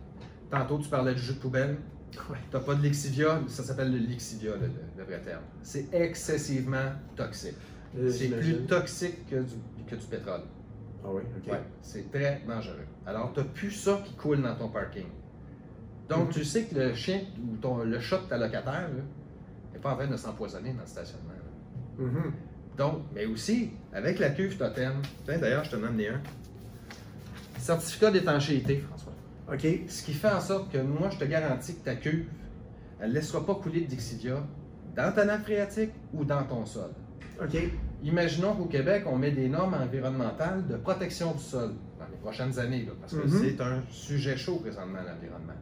Tantôt, 0.50 0.78
tu 0.78 0.88
parlais 0.88 1.14
du 1.14 1.20
jus 1.20 1.34
de 1.34 1.38
poubelle. 1.38 1.76
Ouais. 2.28 2.38
Tu 2.50 2.56
n'as 2.56 2.62
pas 2.62 2.74
de 2.74 2.82
lixivia, 2.82 3.40
ça 3.46 3.62
s'appelle 3.62 3.92
le 3.92 3.98
lixivia, 3.98 4.52
le, 4.96 5.04
vrai 5.04 5.20
terme. 5.20 5.42
C'est 5.62 5.86
excessivement 5.92 6.90
toxique. 7.14 7.54
Euh, 7.96 8.10
C'est 8.10 8.28
plus 8.28 8.56
toxique 8.66 9.28
que 9.30 9.36
du, 9.36 9.54
que 9.86 9.94
du 9.94 10.06
pétrole. 10.06 10.40
Ah 11.04 11.08
oui, 11.12 11.22
ok. 11.38 11.52
Ouais, 11.52 11.60
c'est 11.80 12.10
très 12.10 12.42
dangereux. 12.46 12.86
Alors, 13.06 13.32
tu 13.32 13.40
n'as 13.40 13.46
plus 13.46 13.70
ça 13.70 14.00
qui 14.04 14.14
coule 14.14 14.42
dans 14.42 14.54
ton 14.54 14.68
parking. 14.68 15.06
Donc, 16.08 16.26
Mhm. 16.26 16.32
tu 16.32 16.44
sais 16.44 16.64
que 16.64 16.74
le 16.74 16.94
chien 16.94 17.20
ou 17.42 17.56
ton, 17.56 17.78
le 17.84 18.00
chat 18.00 18.18
de 18.18 18.24
ta 18.24 18.36
locataire 18.36 18.88
n'est 19.72 19.78
pas 19.78 19.92
en 19.92 19.96
train 19.96 20.06
de 20.08 20.16
s'empoisonner 20.16 20.72
dans 20.72 20.80
le 20.82 20.86
stationnement. 20.86 21.30
Mhm. 21.98 22.32
Donc, 22.76 23.02
mais 23.14 23.26
aussi, 23.26 23.70
avec 23.92 24.18
la 24.18 24.30
cuve 24.30 24.56
totem, 24.56 24.94
tiens, 25.24 25.38
d'ailleurs, 25.38 25.64
je 25.64 25.70
te 25.72 25.76
demande 25.76 26.00
un. 26.00 26.20
Certificat 27.58 28.10
d'étanchéité, 28.10 28.78
François. 28.78 29.12
OK. 29.52 29.66
Ce 29.88 30.02
qui 30.04 30.12
fait 30.14 30.30
en 30.30 30.40
sorte 30.40 30.72
que 30.72 30.78
moi, 30.78 31.10
je 31.10 31.18
te 31.18 31.24
garantis 31.24 31.74
que 31.76 31.84
ta 31.84 31.96
cuve, 31.96 32.26
elle 33.00 33.10
ne 33.10 33.14
laissera 33.14 33.44
pas 33.44 33.54
couler 33.54 33.82
de 33.82 33.86
dixivia 33.86 34.42
dans 34.96 35.12
ta 35.14 35.24
nappe 35.24 35.42
phréatique 35.42 35.90
ou 36.12 36.24
dans 36.24 36.42
ton 36.44 36.64
sol. 36.66 36.90
OK. 37.42 37.56
Imaginons 38.02 38.54
qu'au 38.54 38.64
Québec, 38.66 39.04
on 39.06 39.16
met 39.16 39.30
des 39.30 39.48
normes 39.48 39.74
environnementales 39.74 40.66
de 40.66 40.76
protection 40.76 41.32
du 41.32 41.42
sol 41.42 41.72
dans 41.98 42.06
les 42.10 42.16
prochaines 42.22 42.58
années, 42.58 42.84
là, 42.86 42.92
parce 43.00 43.12
que 43.14 43.26
Mhm. 43.26 43.42
c'est 43.42 43.60
un 43.62 43.82
sujet 43.90 44.36
chaud 44.36 44.56
présentement, 44.56 44.98
l'environnement. 44.98 45.52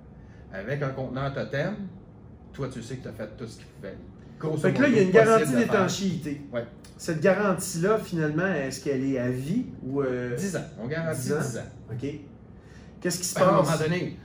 Avec 0.53 0.83
un 0.83 0.91
conteneur 0.91 1.33
totem, 1.35 1.75
toi, 2.53 2.69
tu 2.73 2.83
sais 2.83 2.97
que 2.97 3.03
tu 3.03 3.09
as 3.09 3.13
fait 3.13 3.29
tout 3.37 3.47
ce 3.47 3.57
qu'il 3.59 3.67
pouvait. 3.67 3.97
Fait 4.59 4.73
que 4.73 4.83
là, 4.83 4.89
il 4.89 4.95
y 4.95 4.99
a 5.01 5.03
une 5.03 5.11
garantie 5.11 5.53
d'étanchéité. 5.55 6.41
Ouais. 6.53 6.65
Cette 6.97 7.21
garantie-là, 7.21 7.99
finalement, 7.99 8.47
est-ce 8.47 8.83
qu'elle 8.85 9.05
est 9.05 9.19
à 9.19 9.31
vie 9.31 9.67
ou. 9.85 10.01
euh, 10.03 10.37
10 10.37 10.57
ans. 10.57 10.65
On 10.81 10.87
garantit 10.87 11.21
10 11.23 11.29
10 11.29 11.57
ans. 11.59 11.61
ans. 11.61 11.93
OK. 11.93 12.07
Qu'est-ce 13.01 13.19
qui 13.19 13.25
se 13.25 13.35
Ben, 13.35 13.43
à 13.43 13.49
un 13.49 13.53
moment 13.53 13.63
passe? 13.65 13.81
donné, 13.83 14.17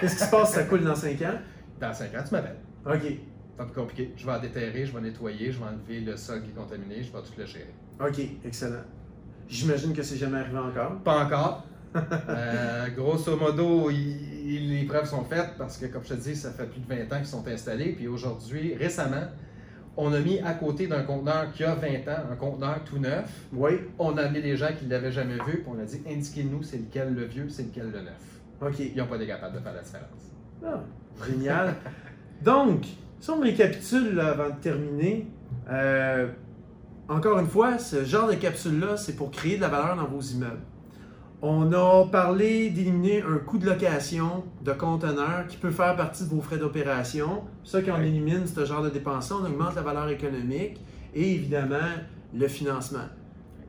Qu'est-ce 0.00 0.16
qui 0.16 0.24
se 0.24 0.30
passe 0.30 0.48
si 0.50 0.54
ça 0.54 0.62
coule 0.64 0.84
dans 0.84 0.94
5 0.94 1.20
ans? 1.22 1.38
dans 1.80 1.92
5 1.92 2.14
ans, 2.14 2.22
tu 2.26 2.34
m'appelles. 2.34 2.56
OK. 2.86 3.18
Pas 3.58 3.64
plus 3.64 3.74
compliqué. 3.74 4.12
Je 4.16 4.24
vais 4.24 4.32
en 4.32 4.38
déterrer, 4.40 4.86
je 4.86 4.94
vais 4.94 5.00
nettoyer, 5.02 5.52
je 5.52 5.58
vais 5.58 5.64
enlever 5.66 6.00
le 6.00 6.16
sol 6.16 6.42
qui 6.42 6.50
est 6.50 6.54
contaminé, 6.54 7.02
je 7.02 7.12
vais 7.12 7.18
tout 7.22 7.32
le 7.36 7.44
gérer. 7.44 7.74
OK, 8.00 8.20
excellent. 8.44 8.84
J'imagine 9.48 9.92
que 9.92 10.02
c'est 10.02 10.16
jamais 10.16 10.38
arrivé 10.38 10.58
encore. 10.58 10.96
Pas 11.04 11.24
encore. 11.24 11.64
Euh, 12.28 12.88
grosso 12.90 13.34
modo, 13.36 13.88
il- 13.90 13.96
il- 14.54 14.70
les 14.78 14.84
preuves 14.84 15.06
sont 15.08 15.24
faites 15.24 15.54
parce 15.56 15.78
que, 15.78 15.86
comme 15.86 16.04
je 16.04 16.10
te 16.10 16.14
dis, 16.14 16.36
ça 16.36 16.50
fait 16.52 16.66
plus 16.66 16.80
de 16.80 16.86
20 16.86 17.10
ans 17.12 17.16
qu'ils 17.18 17.26
sont 17.26 17.46
installés. 17.48 17.92
Puis 17.94 18.06
aujourd'hui, 18.06 18.74
récemment, 18.74 19.24
on 19.96 20.12
a 20.12 20.20
mis 20.20 20.38
à 20.40 20.52
côté 20.52 20.86
d'un 20.86 21.02
conteneur 21.02 21.50
qui 21.50 21.64
a 21.64 21.74
20 21.74 22.06
ans, 22.08 22.24
un 22.30 22.36
conteneur 22.36 22.84
tout 22.84 22.98
neuf. 22.98 23.28
Oui. 23.54 23.70
On 23.98 24.16
a 24.18 24.24
amené 24.24 24.42
des 24.42 24.56
gens 24.56 24.68
qui 24.78 24.84
ne 24.84 24.90
l'avaient 24.90 25.10
jamais 25.10 25.36
vu, 25.46 25.62
puis 25.62 25.64
on 25.66 25.80
a 25.80 25.84
dit 25.84 26.02
indiquez-nous 26.06 26.62
c'est 26.62 26.76
lequel 26.76 27.14
le 27.14 27.24
vieux, 27.24 27.48
c'est 27.48 27.62
lequel 27.64 27.90
le 27.90 28.02
neuf. 28.02 28.40
OK. 28.60 28.78
Ils 28.80 28.94
n'ont 28.96 29.06
pas 29.06 29.16
été 29.16 29.26
capables 29.26 29.56
de 29.56 29.60
faire 29.62 29.74
la 29.74 29.82
différence. 29.82 30.32
Ah, 30.64 30.84
génial. 31.26 31.74
Donc, 32.44 32.84
si 33.20 33.30
on 33.30 33.40
récapitule 33.40 34.14
là, 34.14 34.28
avant 34.28 34.50
de 34.50 34.60
terminer, 34.60 35.26
euh, 35.70 36.28
encore 37.08 37.38
une 37.38 37.46
fois, 37.46 37.78
ce 37.78 38.04
genre 38.04 38.28
de 38.28 38.34
capsule-là, 38.34 38.96
c'est 38.96 39.16
pour 39.16 39.30
créer 39.30 39.56
de 39.56 39.62
la 39.62 39.68
valeur 39.68 39.96
dans 39.96 40.06
vos 40.06 40.20
immeubles. 40.20 40.60
On 41.40 41.72
a 41.72 42.04
parlé 42.06 42.70
d'éliminer 42.70 43.22
un 43.22 43.38
coût 43.38 43.58
de 43.58 43.66
location 43.66 44.44
de 44.64 44.72
conteneur 44.72 45.46
qui 45.46 45.56
peut 45.56 45.70
faire 45.70 45.94
partie 45.94 46.24
de 46.24 46.30
vos 46.30 46.40
frais 46.40 46.58
d'opération. 46.58 47.44
Ça, 47.62 47.80
quand 47.80 47.94
on 47.96 48.02
élimine 48.02 48.44
ce 48.46 48.64
genre 48.64 48.82
de 48.82 48.90
dépenses 48.90 49.30
on 49.30 49.44
augmente 49.44 49.76
la 49.76 49.82
valeur 49.82 50.08
économique 50.08 50.80
et 51.14 51.34
évidemment 51.34 51.76
le 52.34 52.48
financement. 52.48 53.06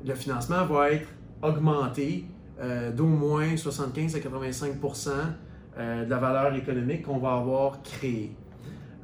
Le 0.04 0.16
financement 0.16 0.66
va 0.66 0.92
être 0.92 1.08
augmenté 1.44 2.26
euh, 2.60 2.92
d'au 2.92 3.06
moins 3.06 3.56
75 3.56 4.16
à 4.16 4.20
85% 4.20 5.10
euh, 5.78 6.06
de 6.06 6.10
la 6.10 6.18
valeur 6.18 6.56
économique 6.56 7.04
qu'on 7.04 7.20
va 7.20 7.34
avoir 7.34 7.84
créée. 7.84 8.36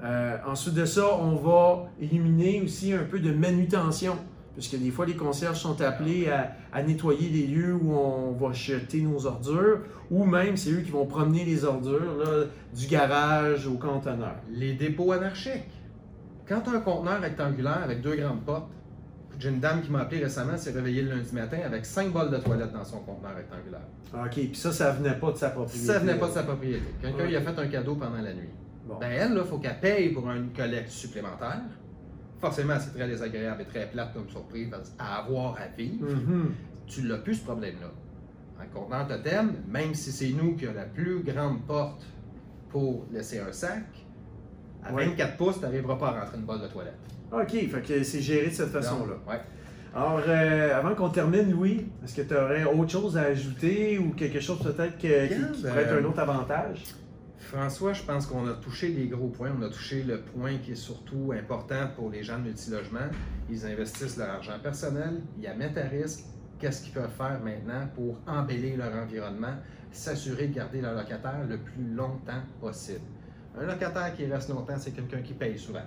Euh, 0.03 0.37
ensuite 0.45 0.73
de 0.73 0.85
ça, 0.85 1.17
on 1.19 1.35
va 1.35 1.89
éliminer 1.99 2.61
aussi 2.61 2.93
un 2.93 3.03
peu 3.03 3.19
de 3.19 3.31
manutention, 3.31 4.17
puisque 4.53 4.77
des 4.77 4.91
fois 4.91 5.05
les 5.05 5.15
concierges 5.15 5.59
sont 5.59 5.81
appelés 5.81 6.29
à, 6.29 6.51
à 6.73 6.83
nettoyer 6.83 7.29
les 7.29 7.47
lieux 7.47 7.73
où 7.73 7.93
on 7.93 8.31
va 8.33 8.53
jeter 8.53 9.01
nos 9.01 9.25
ordures, 9.25 9.79
ou 10.11 10.25
même 10.25 10.57
c'est 10.57 10.71
eux 10.71 10.81
qui 10.81 10.91
vont 10.91 11.05
promener 11.05 11.45
les 11.45 11.63
ordures 11.63 12.17
là, 12.17 12.43
du 12.73 12.87
garage 12.87 13.67
au 13.67 13.75
conteneur. 13.75 14.35
Les 14.51 14.73
dépôts 14.73 15.11
anarchiques. 15.11 15.71
Quand 16.47 16.67
un 16.67 16.79
conteneur 16.79 17.21
rectangulaire 17.21 17.81
avec 17.83 18.01
deux 18.01 18.15
grandes 18.15 18.43
portes, 18.43 18.69
j'ai 19.39 19.49
une 19.49 19.59
dame 19.59 19.81
qui 19.81 19.91
m'a 19.91 20.01
appelé 20.01 20.23
récemment, 20.23 20.55
s'est 20.55 20.71
réveillée 20.71 21.01
le 21.01 21.09
lundi 21.15 21.33
matin 21.33 21.57
avec 21.65 21.85
cinq 21.85 22.11
bols 22.13 22.31
de 22.31 22.37
toilette 22.37 22.71
dans 22.71 22.85
son 22.85 22.99
conteneur 22.99 23.35
rectangulaire. 23.35 23.81
OK, 24.13 24.31
puis 24.31 24.55
ça, 24.55 24.71
ça 24.71 24.91
venait 24.91 25.15
pas 25.15 25.31
de 25.31 25.37
sa 25.37 25.49
propriété. 25.49 25.85
Ça 25.85 25.99
venait 25.99 26.15
pas 26.15 26.27
de 26.27 26.33
sa 26.33 26.43
propriété. 26.43 26.85
Quelqu'un 27.01 27.25
lui 27.25 27.35
a 27.35 27.41
fait 27.41 27.59
un 27.59 27.67
cadeau 27.67 27.95
pendant 27.95 28.21
la 28.21 28.33
nuit. 28.33 28.49
Bon. 28.85 28.97
Ben 28.99 29.11
elle, 29.11 29.33
il 29.37 29.43
faut 29.43 29.57
qu'elle 29.57 29.79
paye 29.79 30.09
pour 30.09 30.29
une 30.29 30.51
collecte 30.53 30.89
supplémentaire. 30.89 31.61
Forcément, 32.39 32.75
c'est 32.79 32.93
très 32.97 33.07
désagréable 33.07 33.61
et 33.63 33.65
très 33.65 33.89
plate 33.89 34.13
comme 34.13 34.29
surprise 34.29 34.69
à 34.99 35.19
avoir 35.23 35.55
à 35.55 35.67
vivre. 35.75 36.07
Mhm. 36.07 36.51
Tu 36.85 37.01
l'as 37.07 37.17
plus 37.17 37.35
ce 37.35 37.43
problème-là. 37.45 37.87
Un 38.61 38.65
conteneur 38.67 39.07
totem, 39.07 39.53
même 39.67 39.93
si 39.93 40.11
c'est 40.11 40.29
nous 40.29 40.55
qui 40.55 40.65
avons 40.65 40.75
la 40.75 40.85
plus 40.85 41.23
grande 41.23 41.65
porte 41.65 42.05
pour 42.69 43.05
laisser 43.11 43.39
un 43.39 43.51
sac, 43.51 43.85
à 44.83 44.93
Ouais. 44.93 45.05
24 45.07 45.37
pouces, 45.37 45.55
tu 45.55 45.61
n'arriveras 45.61 45.95
pas 45.95 46.09
à 46.09 46.19
rentrer 46.21 46.37
une 46.37 46.43
bolle 46.45 46.61
de 46.61 46.67
toilette. 46.67 46.99
OK, 47.31 47.49
fait 47.51 47.81
que 47.81 48.03
c'est 48.03 48.21
géré 48.21 48.47
de 48.47 48.53
cette 48.53 48.69
façon-là. 48.69 49.15
Ouais. 49.27 49.41
Alors, 49.95 50.21
euh, 50.27 50.77
avant 50.77 50.93
qu'on 50.93 51.09
termine, 51.09 51.49
Louis, 51.51 51.87
est-ce 52.03 52.15
que 52.15 52.21
tu 52.21 52.35
aurais 52.35 52.65
autre 52.65 52.91
chose 52.91 53.17
à 53.17 53.21
ajouter 53.23 53.97
ou 53.97 54.11
quelque 54.11 54.39
chose 54.41 54.59
peut-être 54.61 54.97
que- 54.97 55.27
qui, 55.27 55.61
pourrait 55.63 55.83
être 55.83 55.93
euh, 55.93 56.01
un 56.01 56.05
autre 56.05 56.19
avantage? 56.19 56.83
François, 57.37 57.93
je 57.93 58.03
pense 58.03 58.25
qu'on 58.25 58.47
a 58.47 58.53
touché 58.53 58.89
les 58.89 59.07
gros 59.07 59.27
points. 59.27 59.51
On 59.57 59.61
a 59.61 59.69
touché 59.69 60.03
le 60.03 60.21
point 60.21 60.57
qui 60.57 60.71
est 60.71 60.75
surtout 60.75 61.33
important 61.37 61.87
pour 61.95 62.09
les 62.09 62.23
gens 62.23 62.39
de 62.39 62.43
multilogement. 62.43 63.07
Ils 63.49 63.65
investissent 63.65 64.17
leur 64.17 64.29
argent 64.29 64.57
personnel, 64.61 65.21
ils 65.37 65.43
la 65.43 65.53
mettent 65.53 65.77
à 65.77 65.87
risque. 65.87 66.25
Qu'est-ce 66.57 66.83
qu'ils 66.83 66.93
peuvent 66.93 67.11
faire 67.11 67.39
maintenant 67.43 67.87
pour 67.93 68.17
embellir 68.25 68.77
leur 68.77 68.95
environnement, 68.95 69.55
s'assurer 69.91 70.47
de 70.47 70.55
garder 70.55 70.81
leur 70.81 70.95
locataire 70.95 71.45
le 71.47 71.57
plus 71.57 71.93
longtemps 71.93 72.41
possible? 72.61 73.01
Un 73.59 73.65
locataire 73.65 74.15
qui 74.15 74.25
reste 74.25 74.49
longtemps, 74.49 74.77
c'est 74.77 74.91
quelqu'un 74.91 75.21
qui 75.21 75.33
paye 75.33 75.59
souvent. 75.59 75.83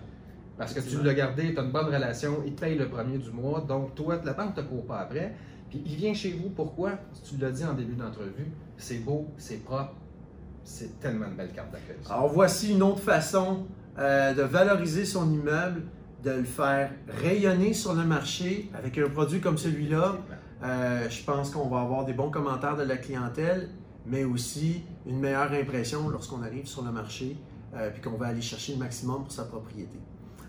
Parce 0.58 0.74
que 0.74 0.80
tu 0.80 1.02
l'as 1.02 1.14
gardé, 1.14 1.54
tu 1.54 1.58
as 1.60 1.62
une 1.62 1.72
bonne 1.72 1.86
relation, 1.86 2.42
il 2.44 2.54
te 2.54 2.60
paye 2.60 2.76
le 2.76 2.88
premier 2.88 3.16
du 3.18 3.30
mois, 3.30 3.60
donc 3.60 3.94
toi, 3.94 4.20
la 4.24 4.32
banque 4.34 4.56
ne 4.56 4.62
te 4.62 4.68
court 4.68 4.86
pas 4.86 5.00
après. 5.00 5.34
Puis 5.70 5.82
il 5.84 5.96
vient 5.96 6.14
chez 6.14 6.32
vous, 6.32 6.50
pourquoi? 6.50 6.98
Tu 7.24 7.36
l'as 7.36 7.50
dit 7.50 7.64
en 7.64 7.74
début 7.74 7.94
d'entrevue, 7.94 8.50
c'est 8.76 8.98
beau, 8.98 9.28
c'est 9.36 9.62
propre, 9.64 9.94
c'est 10.68 11.00
tellement 11.00 11.26
une 11.26 11.34
belle 11.34 11.52
carte 11.52 11.72
d'accueil. 11.72 11.96
Alors, 12.10 12.28
voici 12.28 12.72
une 12.72 12.82
autre 12.82 13.00
façon 13.00 13.66
euh, 13.98 14.34
de 14.34 14.42
valoriser 14.42 15.04
son 15.04 15.32
immeuble, 15.32 15.82
de 16.22 16.30
le 16.30 16.44
faire 16.44 16.90
rayonner 17.08 17.72
sur 17.72 17.94
le 17.94 18.04
marché 18.04 18.70
avec 18.74 18.98
un 18.98 19.08
produit 19.08 19.40
comme 19.40 19.56
celui-là. 19.56 20.18
Euh, 20.62 21.08
je 21.08 21.24
pense 21.24 21.50
qu'on 21.50 21.68
va 21.68 21.80
avoir 21.80 22.04
des 22.04 22.12
bons 22.12 22.30
commentaires 22.30 22.76
de 22.76 22.82
la 22.82 22.96
clientèle, 22.96 23.70
mais 24.06 24.24
aussi 24.24 24.82
une 25.06 25.20
meilleure 25.20 25.52
impression 25.52 26.08
lorsqu'on 26.08 26.42
arrive 26.42 26.66
sur 26.66 26.82
le 26.82 26.90
marché 26.90 27.36
euh, 27.74 27.90
puis 27.90 28.02
qu'on 28.02 28.16
va 28.16 28.26
aller 28.26 28.42
chercher 28.42 28.72
le 28.72 28.78
maximum 28.78 29.22
pour 29.22 29.32
sa 29.32 29.44
propriété. 29.44 29.98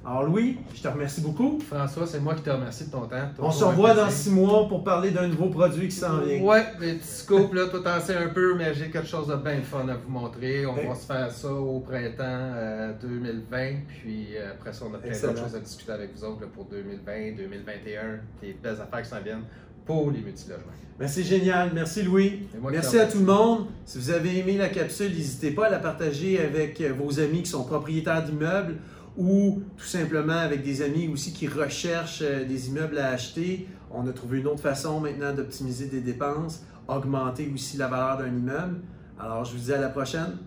Alors 0.06 0.24
Louis, 0.24 0.58
je 0.74 0.82
te 0.82 0.88
remercie 0.88 1.20
beaucoup. 1.20 1.60
François, 1.60 2.08
c'est 2.08 2.22
moi 2.22 2.34
qui 2.34 2.42
te 2.42 2.50
remercie 2.50 2.86
de 2.86 2.92
ton 2.92 3.06
temps. 3.06 3.30
On 3.38 3.52
se 3.52 3.64
revoit 3.66 3.94
dans 3.94 4.10
six 4.10 4.32
mois 4.32 4.68
pour 4.68 4.84
parler 4.84 5.12
d'un 5.12 5.28
nouveau 5.28 5.50
produit 5.50 5.90
qui 5.90 5.96
s'en 5.96 6.20
vient. 6.20 6.42
Ouais, 6.42 6.64
les 6.80 6.94
petits 6.94 7.08
scopes, 7.08 7.54
là, 7.54 7.68
tout 7.68 7.86
en 7.86 7.90
un 7.90 8.30
peu, 8.30 8.56
mais 8.56 8.74
j'ai 8.74 8.90
quelque 8.90 9.08
chose 9.08 9.28
de 9.28 9.36
bien 9.36 9.62
fun 9.62 9.88
à 9.90 9.96
vous 9.96 10.10
montrer. 10.10 10.66
On 10.66 10.74
va 10.74 10.96
se 10.96 11.06
faire 11.06 11.30
ça 11.30 11.52
au 11.52 11.82
printemps 11.82 12.96
2020, 13.02 13.72
puis 14.02 14.38
euh, 14.38 14.52
après 14.54 14.72
ça, 14.72 14.86
on 14.90 14.94
a 14.94 14.98
plein 15.00 15.12
d'autres 15.12 15.44
choses 15.44 15.56
à 15.56 15.60
discuter 15.60 15.92
avec 15.92 16.16
vous 16.16 16.24
autres 16.24 16.48
pour 16.48 16.66
2020, 16.66 17.36
2021, 17.36 18.20
des 18.42 18.54
belles 18.54 18.82
affaires 18.82 19.02
qui 19.02 19.10
s'en 19.10 19.22
viennent 19.22 19.44
pour 19.86 20.12
les 20.12 20.20
multilogements. 20.20 20.72
Ben, 20.98 21.08
c'est 21.08 21.24
génial. 21.24 21.72
Merci 21.74 22.04
Louis. 22.04 22.48
Merci 22.72 23.00
à 23.00 23.06
tout 23.06 23.20
le 23.20 23.26
monde. 23.26 23.68
Si 23.86 23.98
vous 23.98 24.12
avez 24.12 24.40
aimé 24.40 24.58
la 24.58 24.70
capsule, 24.70 25.12
n'hésitez 25.12 25.52
pas 25.52 25.68
à 25.68 25.70
la 25.70 25.80
partager 25.80 26.40
avec 26.40 26.82
vos 26.82 27.20
amis 27.20 27.44
qui 27.44 27.50
sont 27.50 27.64
propriétaires 27.64 28.24
d'immeubles 28.24 28.76
ou 29.20 29.62
tout 29.78 29.86
simplement 29.86 30.38
avec 30.38 30.64
des 30.64 30.82
amis 30.82 31.10
aussi 31.10 31.34
qui 31.34 31.46
recherchent 31.48 32.24
euh, 32.24 32.46
des 32.46 32.70
immeubles 32.70 32.98
à 32.98 33.10
acheter. 33.10 33.68
On 33.92 34.08
a 34.08 34.14
trouvé 34.14 34.40
une 34.40 34.48
autre 34.48 34.62
façon 34.62 35.02
maintenant 35.02 35.34
d'optimiser 35.34 35.88
des 35.88 36.00
dépenses, 36.00 36.64
augmenter 36.88 37.52
aussi 37.54 37.76
la 37.76 37.88
valeur 37.88 38.18
d'un 38.18 38.28
immeuble. 38.28 38.80
Alors, 39.20 39.44
je 39.44 39.52
vous 39.52 39.66
dis 39.66 39.74
à 39.74 39.82
la 39.82 39.90
prochaine. 39.90 40.38